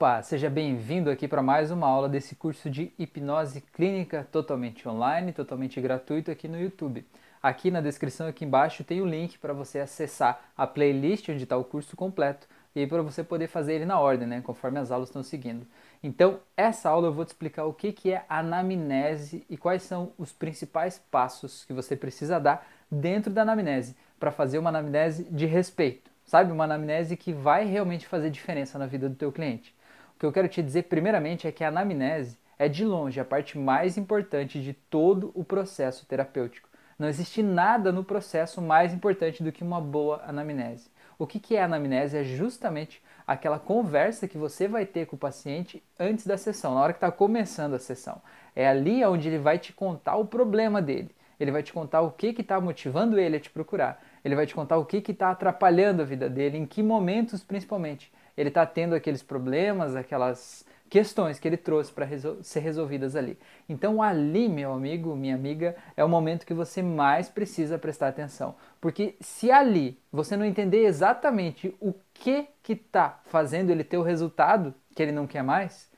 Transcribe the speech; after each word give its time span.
Opa, 0.00 0.22
seja 0.22 0.48
bem-vindo 0.48 1.10
aqui 1.10 1.28
para 1.28 1.42
mais 1.42 1.70
uma 1.70 1.86
aula 1.86 2.08
desse 2.08 2.34
curso 2.34 2.70
de 2.70 2.90
hipnose 2.98 3.60
clínica 3.60 4.26
totalmente 4.32 4.88
online, 4.88 5.30
totalmente 5.30 5.78
gratuito 5.78 6.30
aqui 6.30 6.48
no 6.48 6.58
YouTube. 6.58 7.04
Aqui 7.42 7.70
na 7.70 7.82
descrição 7.82 8.26
aqui 8.26 8.46
embaixo 8.46 8.82
tem 8.82 9.02
o 9.02 9.06
link 9.06 9.38
para 9.38 9.52
você 9.52 9.78
acessar 9.78 10.40
a 10.56 10.66
playlist 10.66 11.28
onde 11.28 11.42
está 11.42 11.54
o 11.58 11.64
curso 11.64 11.98
completo 11.98 12.48
e 12.74 12.86
para 12.86 13.02
você 13.02 13.22
poder 13.22 13.46
fazer 13.46 13.74
ele 13.74 13.84
na 13.84 14.00
ordem, 14.00 14.26
né, 14.26 14.40
conforme 14.40 14.78
as 14.78 14.90
aulas 14.90 15.10
estão 15.10 15.22
seguindo. 15.22 15.66
Então, 16.02 16.40
essa 16.56 16.88
aula 16.88 17.08
eu 17.08 17.12
vou 17.12 17.26
te 17.26 17.28
explicar 17.28 17.66
o 17.66 17.74
que, 17.74 17.92
que 17.92 18.10
é 18.10 18.24
anamnese 18.26 19.44
e 19.50 19.56
quais 19.58 19.82
são 19.82 20.12
os 20.16 20.32
principais 20.32 20.98
passos 21.10 21.66
que 21.66 21.74
você 21.74 21.94
precisa 21.94 22.40
dar 22.40 22.66
dentro 22.90 23.30
da 23.30 23.42
anamnese 23.42 23.94
para 24.18 24.30
fazer 24.30 24.56
uma 24.56 24.70
anamnese 24.70 25.24
de 25.24 25.44
respeito, 25.44 26.10
sabe? 26.24 26.50
Uma 26.52 26.64
anamnese 26.64 27.18
que 27.18 27.34
vai 27.34 27.66
realmente 27.66 28.06
fazer 28.06 28.30
diferença 28.30 28.78
na 28.78 28.86
vida 28.86 29.06
do 29.06 29.14
teu 29.14 29.30
cliente. 29.30 29.78
Que 30.20 30.26
eu 30.26 30.32
quero 30.32 30.48
te 30.48 30.62
dizer 30.62 30.82
primeiramente 30.82 31.48
é 31.48 31.50
que 31.50 31.64
a 31.64 31.68
anamnese 31.68 32.36
é 32.58 32.68
de 32.68 32.84
longe 32.84 33.18
a 33.18 33.24
parte 33.24 33.58
mais 33.58 33.96
importante 33.96 34.62
de 34.62 34.74
todo 34.74 35.32
o 35.34 35.42
processo 35.42 36.04
terapêutico. 36.04 36.68
Não 36.98 37.08
existe 37.08 37.42
nada 37.42 37.90
no 37.90 38.04
processo 38.04 38.60
mais 38.60 38.92
importante 38.92 39.42
do 39.42 39.50
que 39.50 39.64
uma 39.64 39.80
boa 39.80 40.22
anamnese. 40.26 40.90
O 41.18 41.26
que, 41.26 41.40
que 41.40 41.56
é 41.56 41.62
anamnese? 41.62 42.18
É 42.18 42.22
justamente 42.22 43.02
aquela 43.26 43.58
conversa 43.58 44.28
que 44.28 44.36
você 44.36 44.68
vai 44.68 44.84
ter 44.84 45.06
com 45.06 45.16
o 45.16 45.18
paciente 45.18 45.82
antes 45.98 46.26
da 46.26 46.36
sessão, 46.36 46.74
na 46.74 46.82
hora 46.82 46.92
que 46.92 46.98
está 46.98 47.10
começando 47.10 47.72
a 47.72 47.78
sessão. 47.78 48.20
É 48.54 48.68
ali 48.68 49.02
onde 49.06 49.26
ele 49.26 49.38
vai 49.38 49.58
te 49.58 49.72
contar 49.72 50.16
o 50.16 50.26
problema 50.26 50.82
dele. 50.82 51.16
Ele 51.40 51.50
vai 51.50 51.62
te 51.62 51.72
contar 51.72 52.02
o 52.02 52.10
que 52.10 52.26
está 52.26 52.60
motivando 52.60 53.18
ele 53.18 53.38
a 53.38 53.40
te 53.40 53.48
procurar. 53.48 54.04
Ele 54.24 54.34
vai 54.34 54.46
te 54.46 54.54
contar 54.54 54.76
o 54.76 54.84
que 54.84 54.98
está 55.10 55.30
atrapalhando 55.30 56.02
a 56.02 56.04
vida 56.04 56.28
dele, 56.28 56.58
em 56.58 56.66
que 56.66 56.82
momentos 56.82 57.42
principalmente 57.42 58.12
ele 58.36 58.48
está 58.48 58.64
tendo 58.64 58.94
aqueles 58.94 59.22
problemas, 59.22 59.96
aquelas 59.96 60.64
questões 60.88 61.38
que 61.38 61.46
ele 61.46 61.56
trouxe 61.56 61.92
para 61.92 62.04
resol 62.04 62.42
ser 62.42 62.60
resolvidas 62.60 63.14
ali. 63.14 63.38
Então, 63.68 64.02
ali, 64.02 64.48
meu 64.48 64.72
amigo, 64.72 65.14
minha 65.14 65.36
amiga, 65.36 65.76
é 65.96 66.04
o 66.04 66.08
momento 66.08 66.44
que 66.44 66.52
você 66.52 66.82
mais 66.82 67.28
precisa 67.28 67.78
prestar 67.78 68.08
atenção. 68.08 68.56
Porque 68.80 69.14
se 69.20 69.50
ali 69.50 69.98
você 70.12 70.36
não 70.36 70.44
entender 70.44 70.84
exatamente 70.84 71.74
o 71.80 71.94
que 72.12 72.48
está 72.68 73.20
fazendo 73.26 73.70
ele 73.70 73.84
ter 73.84 73.98
o 73.98 74.02
resultado 74.02 74.74
que 74.94 75.02
ele 75.02 75.12
não 75.12 75.26
quer 75.26 75.42
mais, 75.42 75.89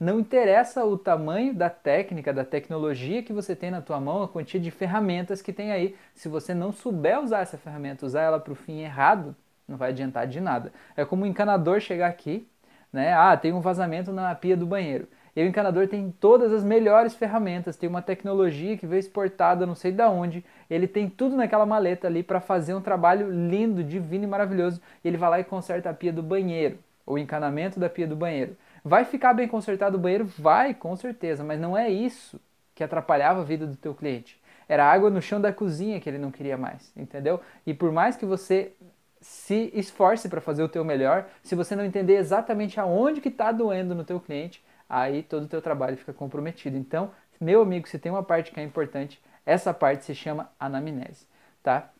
não 0.00 0.20
interessa 0.20 0.84
o 0.84 0.96
tamanho 0.96 1.52
da 1.52 1.68
técnica, 1.68 2.32
da 2.32 2.44
tecnologia 2.44 3.22
que 3.22 3.32
você 3.32 3.56
tem 3.56 3.70
na 3.70 3.80
tua 3.82 4.00
mão, 4.00 4.22
a 4.22 4.28
quantia 4.28 4.60
de 4.60 4.70
ferramentas 4.70 5.42
que 5.42 5.52
tem 5.52 5.72
aí. 5.72 5.96
Se 6.14 6.28
você 6.28 6.54
não 6.54 6.72
souber 6.72 7.20
usar 7.20 7.40
essa 7.40 7.58
ferramenta, 7.58 8.06
usar 8.06 8.22
ela 8.22 8.38
para 8.38 8.52
o 8.52 8.56
fim 8.56 8.80
errado, 8.80 9.34
não 9.66 9.76
vai 9.76 9.90
adiantar 9.90 10.26
de 10.26 10.40
nada. 10.40 10.72
É 10.96 11.04
como 11.04 11.24
um 11.24 11.26
encanador 11.26 11.80
chegar 11.80 12.08
aqui, 12.08 12.48
né? 12.92 13.12
Ah, 13.12 13.36
tem 13.36 13.52
um 13.52 13.60
vazamento 13.60 14.12
na 14.12 14.34
pia 14.34 14.56
do 14.56 14.66
banheiro. 14.66 15.08
E 15.34 15.42
o 15.42 15.46
encanador 15.46 15.86
tem 15.86 16.10
todas 16.10 16.52
as 16.52 16.64
melhores 16.64 17.14
ferramentas, 17.14 17.76
tem 17.76 17.88
uma 17.88 18.02
tecnologia 18.02 18.76
que 18.76 18.86
veio 18.86 18.98
exportada 18.98 19.66
não 19.66 19.74
sei 19.74 19.92
de 19.92 20.02
onde, 20.02 20.44
ele 20.68 20.88
tem 20.88 21.08
tudo 21.08 21.36
naquela 21.36 21.64
maleta 21.64 22.08
ali 22.08 22.22
para 22.22 22.40
fazer 22.40 22.74
um 22.74 22.80
trabalho 22.80 23.30
lindo, 23.30 23.84
divino 23.84 24.24
e 24.24 24.26
maravilhoso. 24.26 24.80
E 25.04 25.08
ele 25.08 25.16
vai 25.16 25.30
lá 25.30 25.40
e 25.40 25.44
conserta 25.44 25.90
a 25.90 25.94
pia 25.94 26.12
do 26.12 26.22
banheiro, 26.22 26.78
o 27.06 27.18
encanamento 27.18 27.78
da 27.78 27.88
pia 27.88 28.06
do 28.06 28.16
banheiro. 28.16 28.56
Vai 28.84 29.04
ficar 29.04 29.34
bem 29.34 29.48
consertado 29.48 29.96
o 29.96 30.00
banheiro? 30.00 30.24
Vai, 30.38 30.74
com 30.74 30.94
certeza, 30.96 31.44
mas 31.44 31.60
não 31.60 31.76
é 31.76 31.88
isso 31.88 32.40
que 32.74 32.84
atrapalhava 32.84 33.40
a 33.40 33.44
vida 33.44 33.66
do 33.66 33.76
teu 33.76 33.94
cliente. 33.94 34.40
Era 34.68 34.84
água 34.84 35.10
no 35.10 35.20
chão 35.20 35.40
da 35.40 35.52
cozinha 35.52 36.00
que 36.00 36.08
ele 36.08 36.18
não 36.18 36.30
queria 36.30 36.56
mais, 36.56 36.92
entendeu? 36.96 37.40
E 37.66 37.74
por 37.74 37.90
mais 37.90 38.16
que 38.16 38.26
você 38.26 38.72
se 39.20 39.70
esforce 39.74 40.28
para 40.28 40.40
fazer 40.40 40.62
o 40.62 40.68
teu 40.68 40.84
melhor, 40.84 41.26
se 41.42 41.54
você 41.54 41.74
não 41.74 41.84
entender 41.84 42.14
exatamente 42.14 42.78
aonde 42.78 43.20
que 43.20 43.28
está 43.28 43.50
doendo 43.50 43.94
no 43.94 44.04
teu 44.04 44.20
cliente, 44.20 44.62
aí 44.88 45.22
todo 45.22 45.44
o 45.44 45.48
teu 45.48 45.60
trabalho 45.60 45.96
fica 45.96 46.12
comprometido. 46.12 46.76
Então, 46.76 47.10
meu 47.40 47.62
amigo, 47.62 47.88
se 47.88 47.98
tem 47.98 48.12
uma 48.12 48.22
parte 48.22 48.52
que 48.52 48.60
é 48.60 48.62
importante, 48.62 49.20
essa 49.44 49.72
parte 49.72 50.04
se 50.04 50.14
chama 50.14 50.50
anamnese, 50.58 51.26
tá? 51.62 51.90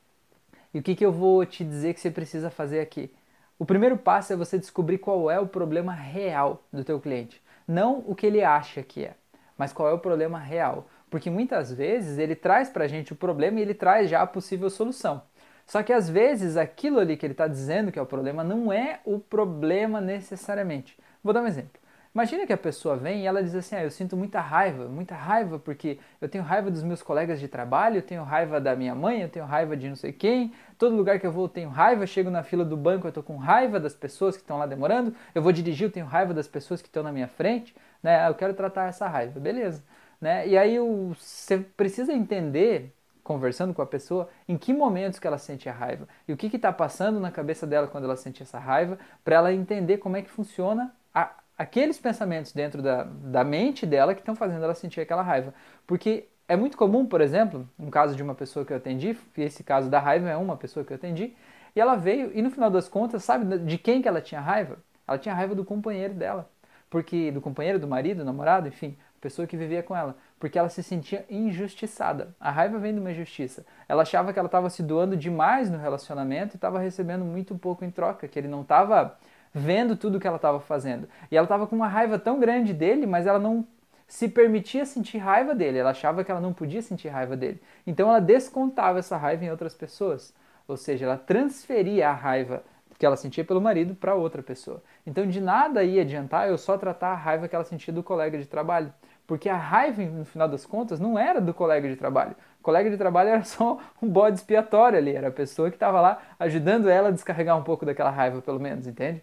E 0.72 0.78
o 0.78 0.82
que, 0.82 0.94
que 0.94 1.04
eu 1.04 1.12
vou 1.12 1.44
te 1.46 1.64
dizer 1.64 1.94
que 1.94 2.00
você 2.00 2.10
precisa 2.10 2.50
fazer 2.50 2.80
aqui? 2.80 3.10
O 3.58 3.66
primeiro 3.66 3.96
passo 3.96 4.32
é 4.32 4.36
você 4.36 4.56
descobrir 4.56 4.98
qual 4.98 5.28
é 5.28 5.40
o 5.40 5.46
problema 5.46 5.92
real 5.92 6.62
do 6.72 6.84
teu 6.84 7.00
cliente. 7.00 7.42
Não 7.66 8.04
o 8.06 8.14
que 8.14 8.26
ele 8.26 8.44
acha 8.44 8.84
que 8.84 9.04
é, 9.04 9.14
mas 9.56 9.72
qual 9.72 9.88
é 9.88 9.92
o 9.92 9.98
problema 9.98 10.38
real. 10.38 10.86
Porque 11.10 11.28
muitas 11.28 11.72
vezes 11.72 12.18
ele 12.18 12.36
traz 12.36 12.68
para 12.68 12.84
a 12.84 12.88
gente 12.88 13.12
o 13.12 13.16
problema 13.16 13.58
e 13.58 13.62
ele 13.62 13.74
traz 13.74 14.08
já 14.08 14.22
a 14.22 14.26
possível 14.26 14.70
solução. 14.70 15.22
Só 15.66 15.82
que 15.82 15.92
às 15.92 16.08
vezes 16.08 16.56
aquilo 16.56 17.00
ali 17.00 17.16
que 17.16 17.26
ele 17.26 17.32
está 17.34 17.48
dizendo 17.48 17.90
que 17.90 17.98
é 17.98 18.02
o 18.02 18.06
problema 18.06 18.44
não 18.44 18.72
é 18.72 19.00
o 19.04 19.18
problema 19.18 20.00
necessariamente. 20.00 20.96
Vou 21.22 21.34
dar 21.34 21.42
um 21.42 21.46
exemplo. 21.46 21.80
Imagina 22.18 22.44
que 22.48 22.52
a 22.52 22.58
pessoa 22.58 22.96
vem 22.96 23.22
e 23.22 23.26
ela 23.26 23.40
diz 23.40 23.54
assim: 23.54 23.76
ah, 23.76 23.84
eu 23.84 23.92
sinto 23.92 24.16
muita 24.16 24.40
raiva, 24.40 24.88
muita 24.88 25.14
raiva 25.14 25.56
porque 25.56 26.00
eu 26.20 26.28
tenho 26.28 26.42
raiva 26.42 26.68
dos 26.68 26.82
meus 26.82 27.00
colegas 27.00 27.38
de 27.38 27.46
trabalho, 27.46 27.98
eu 27.98 28.02
tenho 28.02 28.24
raiva 28.24 28.60
da 28.60 28.74
minha 28.74 28.92
mãe, 28.92 29.22
eu 29.22 29.28
tenho 29.28 29.44
raiva 29.44 29.76
de 29.76 29.88
não 29.88 29.94
sei 29.94 30.12
quem, 30.12 30.52
todo 30.76 30.96
lugar 30.96 31.20
que 31.20 31.26
eu 31.28 31.30
vou 31.30 31.44
eu 31.44 31.48
tenho 31.48 31.68
raiva, 31.68 32.04
chego 32.08 32.28
na 32.28 32.42
fila 32.42 32.64
do 32.64 32.76
banco 32.76 33.06
eu 33.06 33.10
estou 33.10 33.22
com 33.22 33.36
raiva 33.36 33.78
das 33.78 33.94
pessoas 33.94 34.36
que 34.36 34.42
estão 34.42 34.58
lá 34.58 34.66
demorando, 34.66 35.14
eu 35.32 35.40
vou 35.40 35.52
dirigir 35.52 35.86
eu 35.86 35.92
tenho 35.92 36.06
raiva 36.06 36.34
das 36.34 36.48
pessoas 36.48 36.82
que 36.82 36.88
estão 36.88 37.04
na 37.04 37.12
minha 37.12 37.28
frente, 37.28 37.72
né? 38.02 38.28
Eu 38.28 38.34
quero 38.34 38.52
tratar 38.52 38.88
essa 38.88 39.06
raiva, 39.06 39.38
beleza. 39.38 39.84
Né? 40.20 40.48
E 40.48 40.58
aí 40.58 40.76
você 40.76 41.58
precisa 41.58 42.12
entender 42.12 42.92
conversando 43.22 43.72
com 43.72 43.82
a 43.82 43.86
pessoa, 43.86 44.28
em 44.48 44.56
que 44.58 44.72
momentos 44.72 45.20
que 45.20 45.26
ela 45.26 45.38
sente 45.38 45.68
a 45.68 45.72
raiva 45.72 46.08
e 46.26 46.32
o 46.32 46.36
que 46.36 46.48
está 46.48 46.72
passando 46.72 47.20
na 47.20 47.30
cabeça 47.30 47.64
dela 47.64 47.86
quando 47.86 48.04
ela 48.04 48.16
sente 48.16 48.42
essa 48.42 48.58
raiva, 48.58 48.98
para 49.22 49.36
ela 49.36 49.52
entender 49.52 49.98
como 49.98 50.16
é 50.16 50.22
que 50.22 50.30
funciona 50.30 50.92
a, 51.14 51.30
aqueles 51.58 51.98
pensamentos 51.98 52.52
dentro 52.52 52.80
da, 52.80 53.02
da 53.02 53.42
mente 53.42 53.84
dela 53.84 54.14
que 54.14 54.20
estão 54.20 54.36
fazendo 54.36 54.62
ela 54.62 54.74
sentir 54.74 55.00
aquela 55.00 55.22
raiva. 55.22 55.52
Porque 55.86 56.28
é 56.46 56.56
muito 56.56 56.76
comum, 56.76 57.04
por 57.04 57.20
exemplo, 57.20 57.68
um 57.78 57.90
caso 57.90 58.14
de 58.14 58.22
uma 58.22 58.34
pessoa 58.34 58.64
que 58.64 58.72
eu 58.72 58.76
atendi, 58.76 59.18
e 59.36 59.42
esse 59.42 59.64
caso 59.64 59.90
da 59.90 59.98
raiva 59.98 60.30
é 60.30 60.36
uma 60.36 60.56
pessoa 60.56 60.84
que 60.84 60.92
eu 60.92 60.96
atendi, 60.96 61.34
e 61.74 61.80
ela 61.80 61.96
veio 61.96 62.30
e 62.32 62.40
no 62.40 62.50
final 62.50 62.70
das 62.70 62.88
contas, 62.88 63.24
sabe 63.24 63.58
de 63.58 63.76
quem 63.76 64.00
que 64.00 64.08
ela 64.08 64.20
tinha 64.20 64.40
raiva? 64.40 64.78
Ela 65.06 65.18
tinha 65.18 65.34
raiva 65.34 65.54
do 65.54 65.64
companheiro 65.64 66.14
dela. 66.14 66.48
Porque 66.88 67.30
do 67.30 67.40
companheiro, 67.40 67.78
do 67.78 67.86
marido, 67.86 68.18
do 68.18 68.24
namorado, 68.24 68.66
enfim, 68.68 68.96
pessoa 69.20 69.46
que 69.46 69.56
vivia 69.56 69.82
com 69.82 69.94
ela, 69.94 70.16
porque 70.38 70.58
ela 70.58 70.68
se 70.68 70.82
sentia 70.82 71.26
injustiçada. 71.28 72.34
A 72.40 72.50
raiva 72.50 72.78
vem 72.78 72.94
de 72.94 73.00
uma 73.00 73.10
injustiça. 73.10 73.66
Ela 73.88 74.02
achava 74.02 74.32
que 74.32 74.38
ela 74.38 74.46
estava 74.46 74.70
se 74.70 74.82
doando 74.82 75.16
demais 75.16 75.70
no 75.70 75.76
relacionamento 75.76 76.54
e 76.54 76.56
estava 76.56 76.78
recebendo 76.78 77.24
muito 77.24 77.58
pouco 77.58 77.84
em 77.84 77.90
troca, 77.90 78.26
que 78.28 78.38
ele 78.38 78.48
não 78.48 78.62
estava 78.62 79.18
vendo 79.52 79.96
tudo 79.96 80.20
que 80.20 80.26
ela 80.26 80.36
estava 80.36 80.60
fazendo. 80.60 81.08
E 81.30 81.36
ela 81.36 81.44
estava 81.44 81.66
com 81.66 81.76
uma 81.76 81.88
raiva 81.88 82.18
tão 82.18 82.38
grande 82.38 82.72
dele, 82.72 83.06
mas 83.06 83.26
ela 83.26 83.38
não 83.38 83.66
se 84.06 84.28
permitia 84.28 84.84
sentir 84.86 85.18
raiva 85.18 85.54
dele. 85.54 85.78
Ela 85.78 85.90
achava 85.90 86.24
que 86.24 86.30
ela 86.30 86.40
não 86.40 86.52
podia 86.52 86.82
sentir 86.82 87.08
raiva 87.08 87.36
dele. 87.36 87.60
Então 87.86 88.08
ela 88.08 88.20
descontava 88.20 88.98
essa 88.98 89.16
raiva 89.16 89.44
em 89.44 89.50
outras 89.50 89.74
pessoas. 89.74 90.34
Ou 90.66 90.76
seja, 90.76 91.04
ela 91.04 91.18
transferia 91.18 92.08
a 92.08 92.12
raiva 92.12 92.62
que 92.98 93.06
ela 93.06 93.16
sentia 93.16 93.44
pelo 93.44 93.60
marido 93.60 93.94
para 93.94 94.14
outra 94.14 94.42
pessoa. 94.42 94.82
Então 95.06 95.26
de 95.26 95.40
nada 95.40 95.84
ia 95.84 96.02
adiantar 96.02 96.48
eu 96.48 96.58
só 96.58 96.76
tratar 96.76 97.10
a 97.10 97.14
raiva 97.14 97.46
que 97.46 97.54
ela 97.54 97.64
sentia 97.64 97.94
do 97.94 98.02
colega 98.02 98.38
de 98.38 98.46
trabalho. 98.46 98.92
Porque 99.26 99.48
a 99.48 99.56
raiva, 99.56 100.02
no 100.02 100.24
final 100.24 100.48
das 100.48 100.64
contas, 100.64 100.98
não 100.98 101.18
era 101.18 101.40
do 101.40 101.52
colega 101.52 101.86
de 101.86 101.96
trabalho. 101.96 102.34
O 102.60 102.62
colega 102.62 102.90
de 102.90 102.96
trabalho 102.96 103.28
era 103.28 103.44
só 103.44 103.78
um 104.02 104.08
bode 104.08 104.38
expiatório 104.38 104.98
ali, 104.98 105.14
era 105.14 105.28
a 105.28 105.30
pessoa 105.30 105.70
que 105.70 105.76
estava 105.76 106.00
lá 106.00 106.18
ajudando 106.38 106.88
ela 106.88 107.08
a 107.08 107.10
descarregar 107.12 107.56
um 107.56 107.62
pouco 107.62 107.84
daquela 107.86 108.10
raiva, 108.10 108.40
pelo 108.40 108.58
menos, 108.58 108.86
entende? 108.86 109.22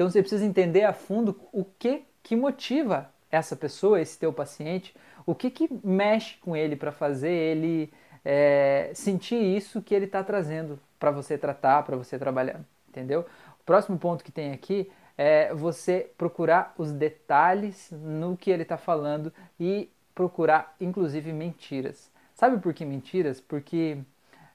Então 0.00 0.08
você 0.08 0.22
precisa 0.22 0.46
entender 0.46 0.84
a 0.84 0.94
fundo 0.94 1.38
o 1.52 1.62
que 1.62 2.06
que 2.22 2.34
motiva 2.34 3.12
essa 3.30 3.54
pessoa, 3.54 4.00
esse 4.00 4.18
teu 4.18 4.32
paciente, 4.32 4.96
o 5.26 5.34
que 5.34 5.50
que 5.50 5.68
mexe 5.84 6.38
com 6.38 6.56
ele 6.56 6.74
para 6.74 6.90
fazer 6.90 7.30
ele 7.30 7.92
é, 8.24 8.92
sentir 8.94 9.36
isso 9.36 9.82
que 9.82 9.94
ele 9.94 10.06
está 10.06 10.24
trazendo 10.24 10.80
para 10.98 11.10
você 11.10 11.36
tratar, 11.36 11.82
para 11.82 11.98
você 11.98 12.18
trabalhar, 12.18 12.62
entendeu? 12.88 13.26
O 13.60 13.64
próximo 13.66 13.98
ponto 13.98 14.24
que 14.24 14.32
tem 14.32 14.52
aqui 14.52 14.90
é 15.18 15.52
você 15.52 16.10
procurar 16.16 16.72
os 16.78 16.92
detalhes 16.92 17.90
no 17.92 18.38
que 18.38 18.50
ele 18.50 18.62
está 18.62 18.78
falando 18.78 19.30
e 19.60 19.90
procurar, 20.14 20.74
inclusive, 20.80 21.30
mentiras. 21.30 22.10
Sabe 22.34 22.56
por 22.56 22.72
que 22.72 22.86
mentiras? 22.86 23.38
Porque 23.38 23.98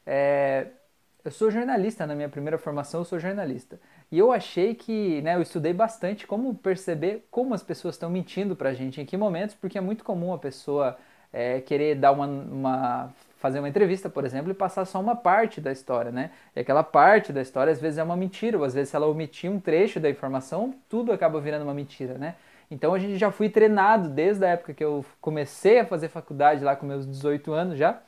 é, 0.08 0.70
eu 1.24 1.30
sou 1.30 1.52
jornalista, 1.52 2.08
na 2.08 2.16
minha 2.16 2.30
primeira 2.30 2.58
formação 2.58 3.02
eu 3.02 3.06
sou 3.06 3.20
jornalista. 3.20 3.80
E 4.16 4.18
eu 4.18 4.32
achei 4.32 4.74
que, 4.74 5.22
né, 5.24 5.36
eu 5.36 5.42
estudei 5.42 5.74
bastante 5.74 6.26
como 6.26 6.56
perceber 6.56 7.28
como 7.30 7.54
as 7.54 7.62
pessoas 7.62 7.96
estão 7.96 8.10
mentindo 8.10 8.56
para 8.56 8.70
a 8.70 8.74
gente, 8.74 9.02
em 9.02 9.06
que 9.06 9.18
momentos, 9.18 9.54
porque 9.56 9.78
é 9.78 9.82
muito 9.82 10.06
comum 10.06 10.34
a 10.34 10.38
pessoa 10.38 10.98
é, 11.34 11.60
querer 11.60 11.96
dar 11.96 12.14
uma, 12.14 12.26
uma 12.26 13.14
fazer 13.40 13.60
uma 13.60 13.68
entrevista, 13.68 14.10
por 14.10 14.24
exemplo, 14.24 14.50
e 14.50 14.54
passar 14.54 14.86
só 14.86 15.02
uma 15.02 15.18
parte 15.18 15.60
da 15.60 15.70
história, 15.70 16.14
né? 16.14 16.32
E 16.56 16.62
aquela 16.62 16.82
parte 16.82 17.34
da 17.34 17.42
história 17.42 17.74
às 17.74 17.82
vezes 17.82 17.98
é 17.98 18.04
uma 18.04 18.16
mentira, 18.16 18.58
ou 18.58 18.64
às 18.64 18.74
vezes 18.74 18.92
se 18.92 18.96
ela 18.96 19.06
omitir 19.06 19.52
um 19.52 19.60
trecho 19.60 20.00
da 20.00 20.10
informação, 20.10 20.74
tudo 20.88 21.12
acaba 21.12 21.42
virando 21.42 21.64
uma 21.64 21.74
mentira, 21.74 22.14
né? 22.18 22.36
Então 22.72 22.94
a 22.94 23.00
gente 23.00 23.18
já 23.18 23.32
fui 23.32 23.50
treinado 23.50 24.08
desde 24.08 24.46
a 24.46 24.48
época 24.52 24.74
que 24.74 24.84
eu 24.84 25.04
comecei 25.20 25.80
a 25.80 25.86
fazer 25.86 26.08
faculdade 26.08 26.64
lá 26.64 26.74
com 26.74 26.86
meus 26.86 27.06
18 27.06 27.52
anos 27.52 27.78
já, 27.78 28.00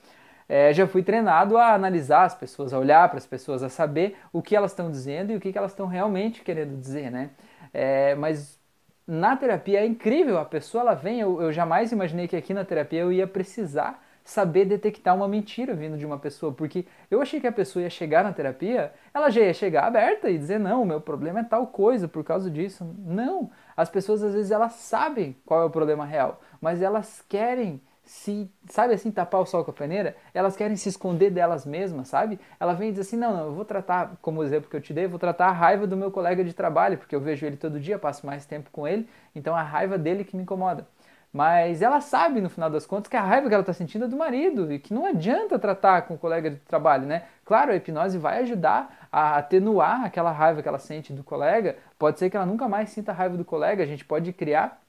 é, 0.48 0.74
já 0.74 0.88
fui 0.88 1.04
treinado 1.04 1.58
a 1.58 1.74
analisar 1.74 2.24
as 2.24 2.36
pessoas, 2.36 2.74
a 2.74 2.80
olhar 2.80 3.08
para 3.10 3.18
as 3.18 3.26
pessoas, 3.26 3.64
a 3.64 3.70
saber 3.70 4.18
o 4.32 4.42
que 4.42 4.56
elas 4.56 4.72
estão 4.72 4.90
dizendo 4.90 5.32
e 5.32 5.36
o 5.36 5.40
que 5.40 5.58
elas 5.58 5.72
estão 5.72 5.88
realmente 5.88 6.42
querendo 6.42 6.78
dizer, 6.80 7.12
né? 7.12 7.32
É, 7.74 8.16
mas 8.16 8.60
na 9.06 9.36
terapia 9.38 9.82
é 9.82 9.86
incrível, 9.86 10.38
a 10.38 10.46
pessoa 10.46 10.82
ela 10.82 10.94
vem, 10.94 11.20
eu, 11.20 11.42
eu 11.42 11.52
jamais 11.54 11.92
imaginei 11.92 12.28
que 12.28 12.36
aqui 12.36 12.54
na 12.54 12.66
terapia 12.66 13.02
eu 13.02 13.12
ia 13.12 13.28
precisar 13.28 14.04
saber 14.24 14.66
detectar 14.66 15.16
uma 15.16 15.28
mentira 15.28 15.74
vindo 15.74 15.98
de 15.98 16.06
uma 16.06 16.20
pessoa, 16.20 16.52
porque 16.52 16.86
eu 17.10 17.22
achei 17.22 17.40
que 17.40 17.48
a 17.48 17.52
pessoa 17.52 17.84
ia 17.84 17.90
chegar 17.90 18.26
na 18.26 18.34
terapia, 18.34 18.94
ela 19.14 19.30
já 19.30 19.40
ia 19.40 19.54
chegar 19.54 19.86
aberta 19.86 20.30
e 20.30 20.38
dizer, 20.38 20.60
não, 20.60 20.82
o 20.82 20.86
meu 20.86 21.00
problema 21.00 21.40
é 21.40 21.44
tal 21.44 21.68
coisa 21.68 22.10
por 22.10 22.26
causa 22.26 22.52
disso. 22.52 22.86
Não, 23.06 23.50
as 23.76 23.90
pessoas 23.90 24.22
às 24.22 24.34
vezes 24.34 24.52
elas 24.52 24.74
sabem 24.74 25.38
qual 25.46 25.62
é 25.62 25.66
o 25.66 25.70
problema 25.70 26.06
real, 26.06 26.42
mas 26.60 26.82
elas 26.82 27.24
querem 27.30 27.82
se, 28.08 28.50
sabe 28.70 28.94
assim, 28.94 29.12
tapar 29.12 29.42
o 29.42 29.46
sol 29.46 29.66
com 29.66 29.72
a 29.72 29.74
peneira, 29.74 30.16
elas 30.34 30.56
querem 30.56 30.78
se 30.78 30.88
esconder 30.88 31.30
delas 31.30 31.66
mesmas, 31.66 32.08
sabe? 32.08 32.40
Ela 32.58 32.74
vem 32.74 32.90
e 32.90 32.92
diz 32.94 33.02
assim, 33.02 33.18
não, 33.18 33.36
não, 33.36 33.46
eu 33.48 33.54
vou 33.54 33.66
tratar, 33.66 34.16
como 34.22 34.40
o 34.40 34.44
exemplo 34.44 34.70
que 34.70 34.76
eu 34.76 34.82
te 34.82 34.94
dei, 34.94 35.06
vou 35.08 35.20
tratar 35.20 35.48
a 35.48 35.52
raiva 35.52 35.86
do 35.86 35.98
meu 35.98 36.10
colega 36.10 36.44
de 36.44 36.54
trabalho, 36.54 36.98
porque 36.98 37.14
eu 37.14 37.20
vejo 37.20 37.46
ele 37.46 37.58
todo 37.58 37.80
dia, 37.80 38.00
passo 38.00 38.26
mais 38.26 38.46
tempo 38.46 38.70
com 38.72 38.88
ele, 38.88 39.08
então 39.36 39.54
a 39.54 39.62
raiva 39.62 39.98
dele 39.98 40.24
que 40.24 40.38
me 40.38 40.44
incomoda. 40.44 40.88
Mas 41.34 41.82
ela 41.82 42.00
sabe, 42.00 42.40
no 42.40 42.50
final 42.50 42.70
das 42.70 42.86
contas, 42.86 43.10
que 43.10 43.18
a 43.18 43.22
raiva 43.22 43.50
que 43.50 43.54
ela 43.54 43.62
está 43.62 43.74
sentindo 43.74 44.06
é 44.06 44.08
do 44.08 44.16
marido 44.16 44.72
e 44.72 44.80
que 44.80 44.94
não 44.94 45.06
adianta 45.06 45.60
tratar 45.60 46.04
com 46.04 46.14
o 46.14 46.18
colega 46.18 46.50
de 46.50 46.56
trabalho, 46.58 47.06
né? 47.06 47.24
Claro, 47.44 47.72
a 47.72 47.76
hipnose 47.76 48.18
vai 48.18 48.40
ajudar 48.40 49.08
a 49.12 49.38
atenuar 49.38 50.06
aquela 50.06 50.32
raiva 50.32 50.62
que 50.62 50.68
ela 50.68 50.80
sente 50.80 51.12
do 51.12 51.24
colega. 51.24 51.76
Pode 52.00 52.18
ser 52.18 52.30
que 52.30 52.38
ela 52.38 52.46
nunca 52.46 52.68
mais 52.70 52.90
sinta 52.90 53.12
raiva 53.12 53.36
do 53.36 53.44
colega. 53.44 53.84
A 53.84 53.86
gente 53.86 54.06
pode 54.06 54.32
criar 54.32 54.82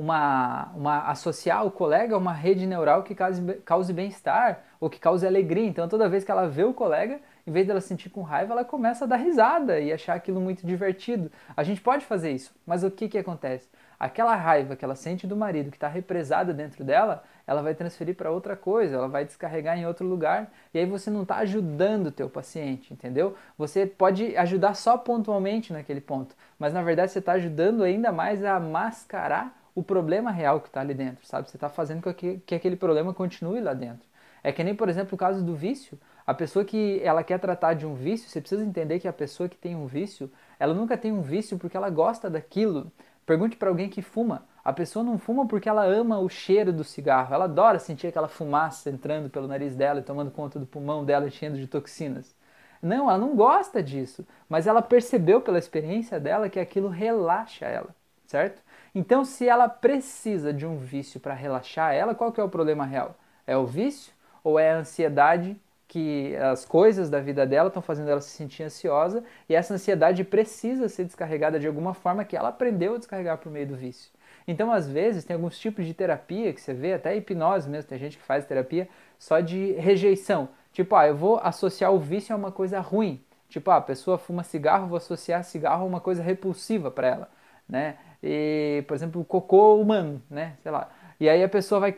uma, 0.00 0.72
uma 0.74 1.02
associar 1.10 1.66
o 1.66 1.70
colega 1.70 2.14
a 2.14 2.18
uma 2.18 2.32
rede 2.32 2.66
neural 2.66 3.02
que 3.02 3.14
cause, 3.14 3.42
cause 3.66 3.92
bem-estar 3.92 4.62
ou 4.80 4.88
que 4.88 4.98
cause 4.98 5.26
alegria. 5.26 5.66
Então, 5.66 5.86
toda 5.86 6.08
vez 6.08 6.24
que 6.24 6.30
ela 6.30 6.48
vê 6.48 6.64
o 6.64 6.72
colega, 6.72 7.20
em 7.46 7.52
vez 7.52 7.66
dela 7.66 7.82
sentir 7.82 8.08
com 8.08 8.22
raiva, 8.22 8.54
ela 8.54 8.64
começa 8.64 9.04
a 9.04 9.06
dar 9.06 9.16
risada 9.16 9.78
e 9.78 9.92
achar 9.92 10.14
aquilo 10.14 10.40
muito 10.40 10.66
divertido. 10.66 11.30
A 11.54 11.62
gente 11.62 11.82
pode 11.82 12.06
fazer 12.06 12.30
isso, 12.30 12.54
mas 12.66 12.82
o 12.82 12.90
que, 12.90 13.08
que 13.08 13.18
acontece? 13.18 13.68
Aquela 13.98 14.34
raiva 14.34 14.74
que 14.74 14.82
ela 14.82 14.94
sente 14.94 15.26
do 15.26 15.36
marido, 15.36 15.70
que 15.70 15.76
está 15.76 15.86
represada 15.86 16.54
dentro 16.54 16.82
dela, 16.82 17.22
ela 17.46 17.60
vai 17.60 17.74
transferir 17.74 18.14
para 18.14 18.30
outra 18.30 18.56
coisa, 18.56 18.96
ela 18.96 19.08
vai 19.08 19.26
descarregar 19.26 19.78
em 19.78 19.86
outro 19.86 20.06
lugar, 20.06 20.50
e 20.72 20.78
aí 20.78 20.86
você 20.86 21.10
não 21.10 21.22
está 21.22 21.36
ajudando 21.36 22.06
o 22.06 22.10
teu 22.10 22.30
paciente, 22.30 22.94
entendeu? 22.94 23.34
Você 23.58 23.84
pode 23.84 24.34
ajudar 24.34 24.74
só 24.74 24.96
pontualmente 24.96 25.74
naquele 25.74 26.00
ponto, 26.00 26.34
mas 26.58 26.72
na 26.72 26.82
verdade 26.82 27.12
você 27.12 27.18
está 27.18 27.32
ajudando 27.32 27.82
ainda 27.82 28.10
mais 28.10 28.42
a 28.42 28.58
mascarar 28.58 29.59
o 29.74 29.82
problema 29.82 30.30
real 30.30 30.60
que 30.60 30.68
está 30.68 30.80
ali 30.80 30.94
dentro, 30.94 31.26
sabe? 31.26 31.48
Você 31.48 31.56
está 31.56 31.68
fazendo 31.68 32.02
com 32.02 32.12
que, 32.12 32.38
que 32.46 32.54
aquele 32.54 32.76
problema 32.76 33.14
continue 33.14 33.60
lá 33.60 33.74
dentro. 33.74 34.08
É 34.42 34.52
que 34.52 34.64
nem, 34.64 34.74
por 34.74 34.88
exemplo, 34.88 35.14
o 35.14 35.18
caso 35.18 35.44
do 35.44 35.54
vício. 35.54 35.98
A 36.26 36.32
pessoa 36.32 36.64
que 36.64 37.00
ela 37.02 37.22
quer 37.22 37.38
tratar 37.38 37.74
de 37.74 37.86
um 37.86 37.94
vício, 37.94 38.28
você 38.28 38.40
precisa 38.40 38.64
entender 38.64 38.98
que 39.00 39.08
a 39.08 39.12
pessoa 39.12 39.48
que 39.48 39.56
tem 39.56 39.76
um 39.76 39.86
vício, 39.86 40.30
ela 40.58 40.72
nunca 40.72 40.96
tem 40.96 41.12
um 41.12 41.20
vício 41.22 41.58
porque 41.58 41.76
ela 41.76 41.90
gosta 41.90 42.30
daquilo. 42.30 42.90
Pergunte 43.26 43.56
para 43.56 43.68
alguém 43.68 43.88
que 43.88 44.02
fuma. 44.02 44.46
A 44.64 44.72
pessoa 44.72 45.04
não 45.04 45.18
fuma 45.18 45.46
porque 45.46 45.68
ela 45.68 45.84
ama 45.84 46.18
o 46.18 46.28
cheiro 46.28 46.72
do 46.72 46.84
cigarro. 46.84 47.34
Ela 47.34 47.44
adora 47.44 47.78
sentir 47.78 48.06
aquela 48.06 48.28
fumaça 48.28 48.90
entrando 48.90 49.30
pelo 49.30 49.46
nariz 49.46 49.74
dela 49.74 50.00
e 50.00 50.02
tomando 50.02 50.30
conta 50.30 50.58
do 50.58 50.66
pulmão 50.66 51.04
dela, 51.04 51.26
enchendo 51.26 51.56
de 51.56 51.66
toxinas. 51.66 52.34
Não, 52.82 53.10
ela 53.10 53.18
não 53.18 53.36
gosta 53.36 53.82
disso, 53.82 54.26
mas 54.48 54.66
ela 54.66 54.80
percebeu 54.80 55.40
pela 55.40 55.58
experiência 55.58 56.18
dela 56.18 56.48
que 56.48 56.58
aquilo 56.58 56.88
relaxa 56.88 57.66
ela, 57.66 57.94
certo? 58.30 58.62
Então, 58.94 59.24
se 59.24 59.48
ela 59.48 59.68
precisa 59.68 60.52
de 60.52 60.64
um 60.64 60.76
vício 60.76 61.18
para 61.18 61.34
relaxar 61.34 61.92
ela, 61.92 62.14
qual 62.14 62.30
que 62.30 62.40
é 62.40 62.44
o 62.44 62.48
problema 62.48 62.84
real? 62.84 63.16
É 63.44 63.56
o 63.56 63.66
vício 63.66 64.12
ou 64.44 64.56
é 64.56 64.70
a 64.70 64.76
ansiedade 64.78 65.56
que 65.88 66.36
as 66.36 66.64
coisas 66.64 67.10
da 67.10 67.18
vida 67.18 67.44
dela 67.44 67.66
estão 67.66 67.82
fazendo 67.82 68.08
ela 68.08 68.20
se 68.20 68.30
sentir 68.30 68.62
ansiosa 68.62 69.24
e 69.48 69.54
essa 69.56 69.74
ansiedade 69.74 70.22
precisa 70.22 70.88
ser 70.88 71.04
descarregada 71.04 71.58
de 71.58 71.66
alguma 71.66 71.92
forma 71.92 72.24
que 72.24 72.36
ela 72.36 72.50
aprendeu 72.50 72.94
a 72.94 72.98
descarregar 72.98 73.38
por 73.38 73.50
meio 73.50 73.66
do 73.66 73.74
vício. 73.74 74.12
Então, 74.46 74.72
às 74.72 74.88
vezes, 74.88 75.24
tem 75.24 75.34
alguns 75.34 75.58
tipos 75.58 75.84
de 75.84 75.92
terapia 75.92 76.52
que 76.52 76.60
você 76.60 76.72
vê, 76.72 76.92
até 76.92 77.16
hipnose 77.16 77.68
mesmo, 77.68 77.88
tem 77.88 77.98
gente 77.98 78.16
que 78.16 78.22
faz 78.22 78.46
terapia 78.46 78.88
só 79.18 79.40
de 79.40 79.72
rejeição. 79.72 80.48
Tipo, 80.72 80.94
ah, 80.94 81.08
eu 81.08 81.16
vou 81.16 81.40
associar 81.42 81.92
o 81.92 81.98
vício 81.98 82.32
a 82.32 82.38
uma 82.38 82.52
coisa 82.52 82.78
ruim. 82.78 83.20
Tipo, 83.48 83.72
ah, 83.72 83.78
a 83.78 83.80
pessoa 83.80 84.16
fuma 84.16 84.44
cigarro, 84.44 84.86
vou 84.86 84.98
associar 84.98 85.42
cigarro 85.42 85.82
a 85.82 85.86
uma 85.86 86.00
coisa 86.00 86.22
repulsiva 86.22 86.92
para 86.92 87.08
ela, 87.08 87.30
né? 87.68 87.96
E, 88.22 88.84
por 88.86 88.94
exemplo, 88.94 89.24
cocô 89.24 89.76
humano, 89.76 90.22
né? 90.30 90.56
Sei 90.62 90.70
lá. 90.70 90.88
E 91.18 91.28
aí 91.28 91.42
a 91.42 91.48
pessoa 91.48 91.80
vai, 91.80 91.96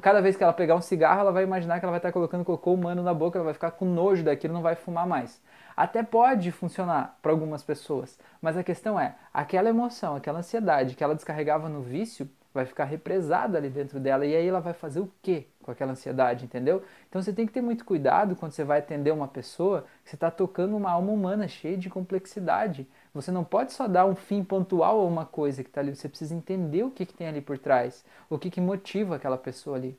cada 0.00 0.20
vez 0.20 0.36
que 0.36 0.42
ela 0.42 0.52
pegar 0.52 0.76
um 0.76 0.80
cigarro, 0.80 1.20
ela 1.20 1.32
vai 1.32 1.42
imaginar 1.42 1.78
que 1.78 1.84
ela 1.84 1.92
vai 1.92 1.98
estar 1.98 2.12
colocando 2.12 2.44
cocô 2.44 2.72
humano 2.74 3.02
na 3.02 3.14
boca, 3.14 3.38
ela 3.38 3.44
vai 3.44 3.54
ficar 3.54 3.72
com 3.72 3.84
nojo 3.84 4.22
daquilo, 4.22 4.54
não 4.54 4.62
vai 4.62 4.74
fumar 4.74 5.06
mais. 5.06 5.42
Até 5.76 6.02
pode 6.02 6.52
funcionar 6.52 7.18
para 7.22 7.32
algumas 7.32 7.62
pessoas, 7.62 8.18
mas 8.40 8.56
a 8.56 8.62
questão 8.62 9.00
é, 9.00 9.14
aquela 9.32 9.68
emoção, 9.68 10.16
aquela 10.16 10.40
ansiedade 10.40 10.94
que 10.94 11.02
ela 11.02 11.14
descarregava 11.14 11.68
no 11.68 11.80
vício, 11.80 12.28
vai 12.52 12.66
ficar 12.66 12.84
represada 12.84 13.56
ali 13.56 13.70
dentro 13.70 13.98
dela 13.98 14.26
e 14.26 14.36
aí 14.36 14.46
ela 14.46 14.60
vai 14.60 14.74
fazer 14.74 15.00
o 15.00 15.10
quê 15.22 15.46
com 15.62 15.70
aquela 15.70 15.92
ansiedade, 15.92 16.44
entendeu? 16.44 16.82
Então 17.08 17.22
você 17.22 17.32
tem 17.32 17.46
que 17.46 17.52
ter 17.52 17.62
muito 17.62 17.84
cuidado 17.84 18.36
quando 18.36 18.52
você 18.52 18.64
vai 18.64 18.80
atender 18.80 19.10
uma 19.10 19.28
pessoa 19.28 19.86
que 20.04 20.10
você 20.10 20.16
está 20.16 20.30
tocando 20.30 20.76
uma 20.76 20.90
alma 20.90 21.12
humana 21.12 21.48
cheia 21.48 21.76
de 21.76 21.88
complexidade. 21.88 22.86
Você 23.14 23.30
não 23.30 23.44
pode 23.44 23.72
só 23.72 23.86
dar 23.86 24.06
um 24.06 24.14
fim 24.14 24.42
pontual 24.42 25.00
a 25.00 25.04
uma 25.04 25.26
coisa 25.26 25.62
que 25.62 25.68
está 25.68 25.80
ali, 25.80 25.94
você 25.94 26.08
precisa 26.08 26.34
entender 26.34 26.82
o 26.82 26.90
que, 26.90 27.04
que 27.04 27.12
tem 27.12 27.28
ali 27.28 27.40
por 27.42 27.58
trás, 27.58 28.04
o 28.30 28.38
que, 28.38 28.50
que 28.50 28.60
motiva 28.60 29.16
aquela 29.16 29.36
pessoa 29.36 29.76
ali. 29.76 29.98